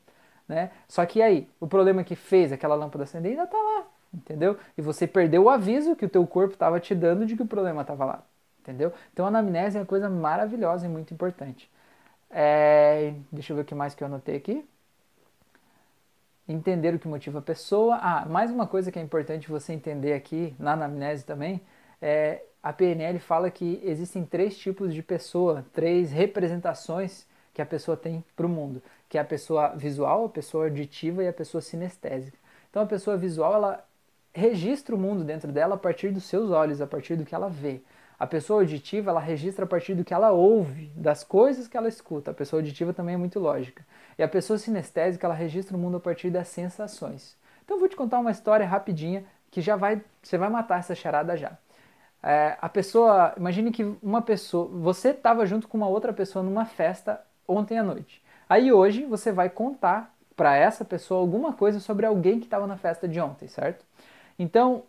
Né? 0.48 0.72
Só 0.88 1.06
que 1.06 1.22
aí, 1.22 1.48
o 1.60 1.68
problema 1.68 2.04
que 2.04 2.16
fez 2.16 2.52
aquela 2.52 2.76
lâmpada 2.76 3.06
acender 3.06 3.32
ainda 3.32 3.44
está 3.44 3.58
lá, 3.58 3.86
entendeu? 4.14 4.58
E 4.78 4.82
você 4.82 5.08
perdeu 5.08 5.44
o 5.44 5.50
aviso 5.50 5.96
que 5.96 6.06
o 6.06 6.10
teu 6.10 6.26
corpo 6.28 6.54
estava 6.54 6.80
te 6.80 6.94
dando 6.94 7.26
de 7.26 7.36
que 7.36 7.44
o 7.44 7.48
problema 7.48 7.82
estava 7.82 8.06
lá, 8.06 8.24
entendeu? 8.60 8.92
Então 9.14 9.26
a 9.26 9.30
anamnese 9.30 9.78
é 9.78 9.80
uma 9.80 9.86
coisa 9.86 10.10
maravilhosa 10.10 10.86
e 10.86 10.90
muito 10.90 11.14
importante. 11.14 11.72
É... 12.30 13.14
Deixa 13.32 13.54
eu 13.54 13.58
ver 13.58 13.62
o 13.64 13.66
que 13.66 13.76
mais 13.76 13.96
que 13.96 14.04
eu 14.04 14.08
anotei 14.08 14.36
aqui. 14.36 14.68
Entender 16.48 16.94
o 16.94 17.00
que 17.00 17.08
motiva 17.08 17.40
a 17.40 17.42
pessoa. 17.42 17.96
Ah, 18.02 18.26
mais 18.28 18.52
uma 18.52 18.68
coisa 18.68 18.92
que 18.92 19.00
é 19.00 19.02
importante 19.02 19.50
você 19.50 19.72
entender 19.72 20.14
aqui 20.14 20.54
na 20.60 20.74
anamnese 20.74 21.24
também 21.24 21.62
é 22.02 22.44
a 22.62 22.74
PNL 22.74 23.18
fala 23.20 23.50
que 23.50 23.80
existem 23.84 24.26
três 24.26 24.58
tipos 24.58 24.94
de 24.94 25.02
pessoa, 25.02 25.66
três 25.74 26.12
representações 26.12 27.26
que 27.54 27.62
a 27.62 27.66
pessoa 27.66 27.96
tem 27.96 28.24
para 28.36 28.46
o 28.46 28.50
mundo, 28.50 28.82
que 29.08 29.18
é 29.18 29.22
a 29.22 29.26
pessoa 29.26 29.70
visual, 29.70 30.26
a 30.26 30.30
pessoa 30.30 30.66
auditiva 30.66 31.24
e 31.24 31.28
a 31.28 31.34
pessoa 31.34 31.62
sinestésica. 31.62 32.38
Então 32.70 32.82
a 32.82 32.86
pessoa 32.86 33.16
visual 33.16 33.54
ela 33.54 33.86
registra 34.34 34.96
o 34.96 34.98
mundo 34.98 35.24
dentro 35.24 35.52
dela 35.52 35.76
a 35.76 35.78
partir 35.78 36.12
dos 36.12 36.24
seus 36.26 36.50
olhos, 36.50 36.82
a 36.82 36.88
partir 36.88 37.16
do 37.16 37.26
que 37.26 37.36
ela 37.36 37.50
vê. 37.50 37.82
A 38.20 38.28
pessoa 38.28 38.62
auditiva 38.62 39.12
ela 39.12 39.20
registra 39.20 39.66
a 39.66 39.68
partir 39.68 39.96
do 39.96 40.04
que 40.04 40.14
ela 40.14 40.32
ouve, 40.32 40.92
das 40.96 41.24
coisas 41.24 41.68
que 41.68 41.76
ela 41.76 41.88
escuta. 41.88 42.32
A 42.32 42.34
pessoa 42.34 42.62
auditiva 42.62 42.94
também 42.94 43.16
é 43.16 43.18
muito 43.18 43.40
lógica. 43.40 43.86
E 44.18 44.24
a 44.24 44.28
pessoa 44.28 44.58
sinestésica 44.58 45.28
ela 45.28 45.36
registra 45.36 45.76
o 45.76 45.80
mundo 45.80 45.98
a 45.98 46.00
partir 46.00 46.30
das 46.30 46.48
sensações. 46.48 47.36
Então 47.64 47.78
eu 47.78 47.80
vou 47.80 47.90
te 47.90 47.96
contar 47.96 48.20
uma 48.20 48.32
história 48.32 48.66
rapidinha 48.66 49.26
que 49.50 49.62
já 49.62 49.76
vai, 49.76 50.02
você 50.22 50.38
vai 50.38 50.50
matar 50.50 50.80
essa 50.80 50.96
charada 50.96 51.36
já. 51.38 51.58
É, 52.22 52.58
a 52.62 52.70
pessoa, 52.70 53.34
imagine 53.38 53.72
que 53.72 53.84
uma 54.02 54.22
pessoa, 54.22 54.68
você 54.68 55.10
estava 55.10 55.46
junto 55.46 55.68
com 55.68 55.78
uma 55.78 55.88
outra 55.88 56.14
pessoa 56.14 56.44
numa 56.44 56.66
festa 56.66 57.22
ontem 57.48 57.78
à 57.78 57.84
noite. 57.84 58.24
Aí 58.48 58.72
hoje 58.72 59.06
você 59.06 59.32
vai 59.32 59.50
contar 59.50 60.14
para 60.36 60.56
essa 60.56 60.86
pessoa 60.86 61.20
alguma 61.20 61.54
coisa 61.54 61.80
sobre 61.80 62.06
alguém 62.06 62.40
que 62.40 62.46
estava 62.46 62.66
na 62.66 62.78
festa 62.78 63.08
de 63.08 63.20
ontem, 63.20 63.48
certo? 63.48 63.86
Então, 64.40 64.84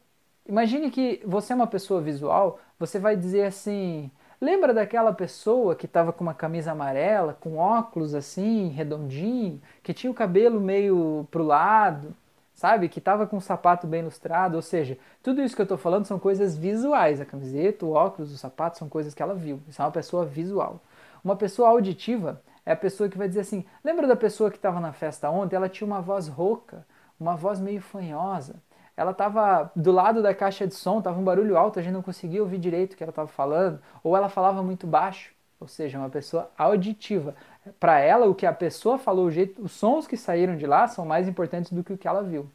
imagine 0.47 0.91
que 0.91 1.21
você 1.25 1.53
é 1.53 1.57
uma 1.57 1.67
pessoa 1.67 2.01
visual, 2.01 2.61
você 2.87 2.99
vai 2.99 3.17
dizer 3.17 3.47
assim: 3.47 4.11
lembra 4.41 4.75
daquela 4.75 5.13
pessoa 5.13 5.75
que 5.75 5.87
estava 5.87 6.13
com 6.13 6.25
uma 6.25 6.35
camisa 6.35 6.73
amarela, 6.73 7.37
com 7.41 7.57
óculos 7.57 8.15
assim, 8.15 8.69
redondinho, 8.69 9.61
que 9.83 9.95
tinha 9.95 10.11
o 10.11 10.15
cabelo 10.15 10.61
meio 10.61 11.27
pro 11.31 11.45
lado? 11.45 12.15
sabe? 12.55 12.89
Que 12.89 12.99
estava 12.99 13.27
com 13.27 13.37
o 13.37 13.41
sapato 13.41 13.87
bem 13.87 14.01
ilustrado, 14.01 14.57
ou 14.57 14.63
seja, 14.63 14.97
tudo 15.23 15.43
isso 15.43 15.55
que 15.55 15.61
eu 15.61 15.65
estou 15.65 15.79
falando 15.79 16.07
são 16.07 16.19
coisas 16.19 16.57
visuais. 16.57 17.21
A 17.21 17.25
camiseta, 17.25 17.85
o 17.85 17.93
óculos, 17.93 18.33
o 18.33 18.39
sapato 18.39 18.79
são 18.79 18.89
coisas 18.89 19.13
que 19.13 19.23
ela 19.23 19.35
viu. 19.35 19.61
Isso 19.69 19.83
é 19.83 19.85
uma 19.85 19.91
pessoa 19.91 20.25
visual. 20.25 20.81
Uma 21.23 21.37
pessoa 21.37 21.69
auditiva 21.71 22.41
é 22.65 22.73
a 22.73 22.77
pessoa 22.77 23.09
que 23.09 23.19
vai 23.19 23.29
dizer 23.29 23.41
assim: 23.41 23.65
lembra 23.83 24.07
da 24.07 24.17
pessoa 24.17 24.51
que 24.51 24.57
estava 24.57 24.81
na 24.81 24.93
festa 24.93 25.29
ontem? 25.31 25.57
Ela 25.57 25.69
tinha 25.69 25.87
uma 25.87 26.01
voz 26.01 26.29
rouca, 26.29 26.87
uma 27.19 27.37
voz 27.37 27.61
meio 27.61 27.81
fanhosa. 27.81 28.57
Ela 28.97 29.11
estava 29.11 29.71
do 29.75 29.91
lado 29.91 30.23
da 30.23 30.35
caixa 30.35 30.67
de 30.67 30.75
som, 30.75 30.99
estava 30.99 31.19
um 31.19 31.25
barulho 31.25 31.57
alto, 31.57 31.79
a 31.79 31.83
gente 31.83 31.93
não 31.93 32.03
conseguia 32.03 32.43
ouvir 32.43 32.59
direito 32.59 32.95
o 32.95 32.97
que 32.97 33.03
ela 33.03 33.11
estava 33.11 33.29
falando, 33.29 33.81
ou 34.03 34.17
ela 34.17 34.29
falava 34.29 34.63
muito 34.63 34.87
baixo, 34.87 35.33
ou 35.59 35.67
seja, 35.67 35.99
uma 35.99 36.11
pessoa 36.11 36.51
auditiva 36.57 37.35
para 37.81 37.99
ela, 37.99 38.27
o 38.27 38.35
que 38.35 38.47
a 38.47 38.53
pessoa 38.53 38.99
falou, 38.99 39.27
o 39.27 39.31
jeito, 39.31 39.63
os 39.63 39.73
sons 39.73 40.07
que 40.07 40.17
saíram 40.17 40.57
de 40.57 40.67
lá 40.67 40.87
são 40.87 41.05
mais 41.05 41.27
importantes 41.27 41.73
do 41.73 41.83
que 41.83 41.93
o 41.93 41.99
que 41.99 42.07
ela 42.07 42.23
viu. 42.23 42.49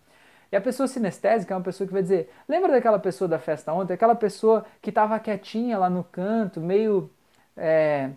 E 0.51 0.55
a 0.55 0.61
pessoa 0.61 0.87
sinestésica 0.87 1.53
é 1.53 1.57
uma 1.57 1.63
pessoa 1.63 1.87
que 1.87 1.93
vai 1.93 2.01
dizer: 2.01 2.31
lembra 2.47 2.71
daquela 2.71 2.99
pessoa 2.99 3.27
da 3.27 3.37
festa 3.39 3.71
ontem? 3.73 3.93
Aquela 3.93 4.15
pessoa 4.15 4.65
que 4.81 4.89
estava 4.89 5.19
quietinha 5.19 5.77
lá 5.77 5.89
no 5.89 6.03
canto, 6.03 6.59
meio. 6.59 7.09
É, 7.55 8.09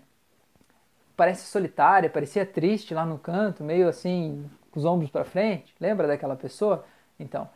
parece 1.17 1.47
solitária, 1.47 2.09
parecia 2.09 2.45
triste 2.47 2.95
lá 2.95 3.05
no 3.05 3.19
canto, 3.19 3.63
meio 3.63 3.89
assim, 3.89 4.49
com 4.71 4.81
os 4.81 4.85
ombros 4.87 5.11
para 5.11 5.25
frente. 5.25 5.75
Lembra 5.81 6.07
daquela 6.07 6.37
pessoa? 6.37 6.85
Então, 7.19 7.49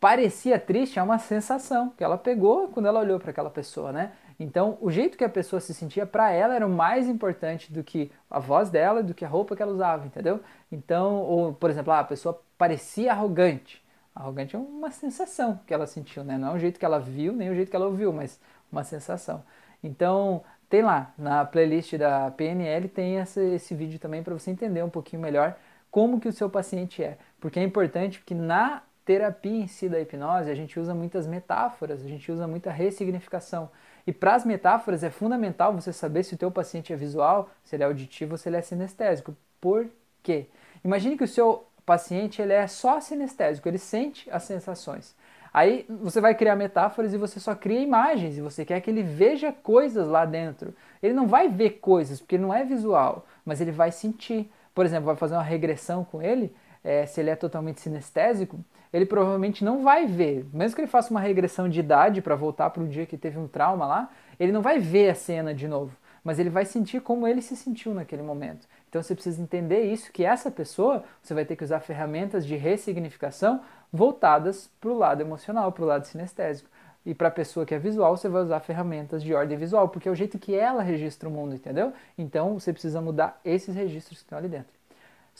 parecia 0.00 0.58
triste 0.58 0.98
é 0.98 1.02
uma 1.02 1.18
sensação 1.18 1.90
que 1.90 2.02
ela 2.02 2.16
pegou 2.16 2.68
quando 2.68 2.86
ela 2.86 3.00
olhou 3.00 3.20
para 3.20 3.30
aquela 3.30 3.50
pessoa, 3.50 3.92
né? 3.92 4.12
Então, 4.38 4.78
o 4.80 4.90
jeito 4.90 5.18
que 5.18 5.24
a 5.24 5.28
pessoa 5.28 5.60
se 5.60 5.74
sentia 5.74 6.06
para 6.06 6.30
ela 6.32 6.54
era 6.54 6.66
mais 6.66 7.06
importante 7.06 7.70
do 7.70 7.84
que 7.84 8.10
a 8.30 8.38
voz 8.38 8.70
dela, 8.70 9.02
do 9.02 9.12
que 9.12 9.24
a 9.24 9.28
roupa 9.28 9.54
que 9.54 9.62
ela 9.62 9.70
usava, 9.70 10.06
entendeu? 10.06 10.40
Então, 10.72 11.16
ou 11.16 11.52
por 11.52 11.68
exemplo, 11.68 11.92
ah, 11.92 12.00
a 12.00 12.04
pessoa 12.04 12.42
parecia 12.56 13.12
arrogante. 13.12 13.84
Arrogante 14.14 14.56
é 14.56 14.58
uma 14.58 14.90
sensação 14.90 15.60
que 15.66 15.74
ela 15.74 15.86
sentiu, 15.86 16.24
né? 16.24 16.38
Não 16.38 16.52
é 16.52 16.54
o 16.54 16.58
jeito 16.58 16.78
que 16.78 16.84
ela 16.86 16.98
viu, 16.98 17.34
nem 17.34 17.50
o 17.50 17.54
jeito 17.54 17.68
que 17.68 17.76
ela 17.76 17.86
ouviu, 17.86 18.12
mas 18.12 18.40
uma 18.72 18.82
sensação. 18.82 19.44
Então, 19.84 20.42
tem 20.70 20.82
lá 20.82 21.12
na 21.18 21.44
playlist 21.44 21.94
da 21.96 22.30
PNL 22.30 22.88
tem 22.88 23.16
esse, 23.16 23.40
esse 23.54 23.74
vídeo 23.74 23.98
também 23.98 24.22
para 24.22 24.32
você 24.32 24.50
entender 24.50 24.82
um 24.82 24.88
pouquinho 24.88 25.20
melhor 25.20 25.56
como 25.90 26.20
que 26.20 26.28
o 26.28 26.32
seu 26.32 26.48
paciente 26.48 27.02
é, 27.02 27.18
porque 27.40 27.58
é 27.58 27.62
importante 27.64 28.22
que 28.24 28.34
na 28.34 28.82
terapia 29.10 29.64
em 29.64 29.66
si 29.66 29.88
da 29.88 30.00
hipnose 30.00 30.48
a 30.48 30.54
gente 30.54 30.78
usa 30.78 30.94
muitas 30.94 31.26
metáforas, 31.26 32.00
a 32.04 32.08
gente 32.08 32.30
usa 32.30 32.46
muita 32.46 32.70
ressignificação. 32.70 33.68
E 34.06 34.12
para 34.12 34.36
as 34.36 34.44
metáforas 34.44 35.02
é 35.02 35.10
fundamental 35.10 35.74
você 35.74 35.92
saber 35.92 36.22
se 36.22 36.34
o 36.34 36.38
teu 36.38 36.48
paciente 36.48 36.92
é 36.92 36.96
visual, 36.96 37.50
se 37.64 37.74
ele 37.74 37.82
é 37.82 37.86
auditivo 37.86 38.38
se 38.38 38.48
ele 38.48 38.56
é 38.56 38.62
sinestésico. 38.62 39.36
Por 39.60 39.88
quê? 40.22 40.46
Imagine 40.84 41.16
que 41.16 41.24
o 41.24 41.28
seu 41.28 41.66
paciente 41.84 42.40
ele 42.40 42.52
é 42.52 42.68
só 42.68 43.00
sinestésico, 43.00 43.66
ele 43.66 43.78
sente 43.78 44.30
as 44.30 44.44
sensações. 44.44 45.16
Aí 45.52 45.84
você 45.88 46.20
vai 46.20 46.32
criar 46.36 46.54
metáforas 46.54 47.12
e 47.12 47.18
você 47.18 47.40
só 47.40 47.56
cria 47.56 47.80
imagens 47.80 48.38
e 48.38 48.40
você 48.40 48.64
quer 48.64 48.80
que 48.80 48.90
ele 48.90 49.02
veja 49.02 49.50
coisas 49.50 50.06
lá 50.06 50.24
dentro. 50.24 50.72
Ele 51.02 51.14
não 51.14 51.26
vai 51.26 51.48
ver 51.48 51.80
coisas 51.80 52.20
porque 52.20 52.38
não 52.38 52.54
é 52.54 52.64
visual, 52.64 53.26
mas 53.44 53.60
ele 53.60 53.72
vai 53.72 53.90
sentir. 53.90 54.48
Por 54.72 54.86
exemplo, 54.86 55.06
vai 55.06 55.16
fazer 55.16 55.34
uma 55.34 55.42
regressão 55.42 56.04
com 56.04 56.22
ele, 56.22 56.54
é, 56.84 57.06
se 57.06 57.20
ele 57.20 57.30
é 57.30 57.34
totalmente 57.34 57.80
sinestésico, 57.80 58.64
ele 58.92 59.06
provavelmente 59.06 59.64
não 59.64 59.82
vai 59.82 60.06
ver, 60.06 60.46
mesmo 60.52 60.74
que 60.74 60.80
ele 60.80 60.88
faça 60.88 61.10
uma 61.10 61.20
regressão 61.20 61.68
de 61.68 61.80
idade 61.80 62.20
para 62.20 62.34
voltar 62.34 62.70
para 62.70 62.82
o 62.82 62.88
dia 62.88 63.06
que 63.06 63.16
teve 63.16 63.38
um 63.38 63.46
trauma 63.46 63.86
lá, 63.86 64.10
ele 64.38 64.52
não 64.52 64.62
vai 64.62 64.78
ver 64.78 65.10
a 65.10 65.14
cena 65.14 65.54
de 65.54 65.68
novo, 65.68 65.96
mas 66.24 66.38
ele 66.38 66.50
vai 66.50 66.64
sentir 66.64 67.00
como 67.00 67.26
ele 67.26 67.40
se 67.40 67.56
sentiu 67.56 67.94
naquele 67.94 68.22
momento. 68.22 68.66
Então 68.88 69.02
você 69.02 69.14
precisa 69.14 69.40
entender 69.40 69.82
isso, 69.82 70.12
que 70.12 70.24
essa 70.24 70.50
pessoa, 70.50 71.04
você 71.22 71.32
vai 71.32 71.44
ter 71.44 71.54
que 71.54 71.62
usar 71.62 71.80
ferramentas 71.80 72.44
de 72.44 72.56
ressignificação 72.56 73.60
voltadas 73.92 74.68
para 74.80 74.90
o 74.90 74.98
lado 74.98 75.20
emocional, 75.20 75.70
para 75.70 75.84
o 75.84 75.86
lado 75.86 76.06
sinestésico. 76.06 76.68
E 77.06 77.14
para 77.14 77.28
a 77.28 77.30
pessoa 77.30 77.64
que 77.64 77.74
é 77.74 77.78
visual, 77.78 78.16
você 78.16 78.28
vai 78.28 78.42
usar 78.42 78.60
ferramentas 78.60 79.22
de 79.22 79.32
ordem 79.32 79.56
visual, 79.56 79.88
porque 79.88 80.08
é 80.08 80.12
o 80.12 80.14
jeito 80.14 80.38
que 80.38 80.54
ela 80.54 80.82
registra 80.82 81.28
o 81.28 81.32
mundo, 81.32 81.54
entendeu? 81.54 81.92
Então 82.18 82.58
você 82.58 82.72
precisa 82.72 83.00
mudar 83.00 83.40
esses 83.44 83.74
registros 83.74 84.18
que 84.18 84.24
estão 84.24 84.36
ali 84.36 84.48
dentro. 84.48 84.79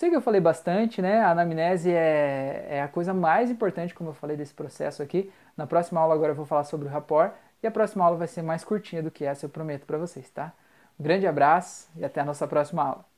Sei 0.01 0.09
que 0.09 0.17
eu 0.17 0.23
falei 0.23 0.41
bastante, 0.41 1.03
né? 1.03 1.21
A 1.21 1.31
anamnese 1.33 1.93
é, 1.93 2.69
é 2.71 2.83
a 2.83 2.89
coisa 2.89 3.13
mais 3.13 3.51
importante, 3.51 3.95
como 3.95 4.09
eu 4.09 4.15
falei, 4.15 4.35
desse 4.35 4.55
processo 4.55 5.03
aqui. 5.03 5.31
Na 5.55 5.67
próxima 5.67 6.01
aula 6.01 6.15
agora 6.15 6.33
eu 6.33 6.35
vou 6.35 6.47
falar 6.47 6.65
sobre 6.65 6.89
o 6.89 6.91
rapport 6.91 7.35
e 7.63 7.67
a 7.67 7.71
próxima 7.71 8.03
aula 8.03 8.17
vai 8.17 8.27
ser 8.27 8.41
mais 8.41 8.65
curtinha 8.65 9.03
do 9.03 9.11
que 9.11 9.27
essa, 9.27 9.45
eu 9.45 9.51
prometo 9.51 9.85
para 9.85 9.99
vocês, 9.99 10.31
tá? 10.31 10.55
Um 10.99 11.03
grande 11.03 11.27
abraço 11.27 11.87
e 11.97 12.03
até 12.03 12.23
a 12.23 12.25
nossa 12.25 12.49
próxima 12.49 12.83
aula. 12.83 13.10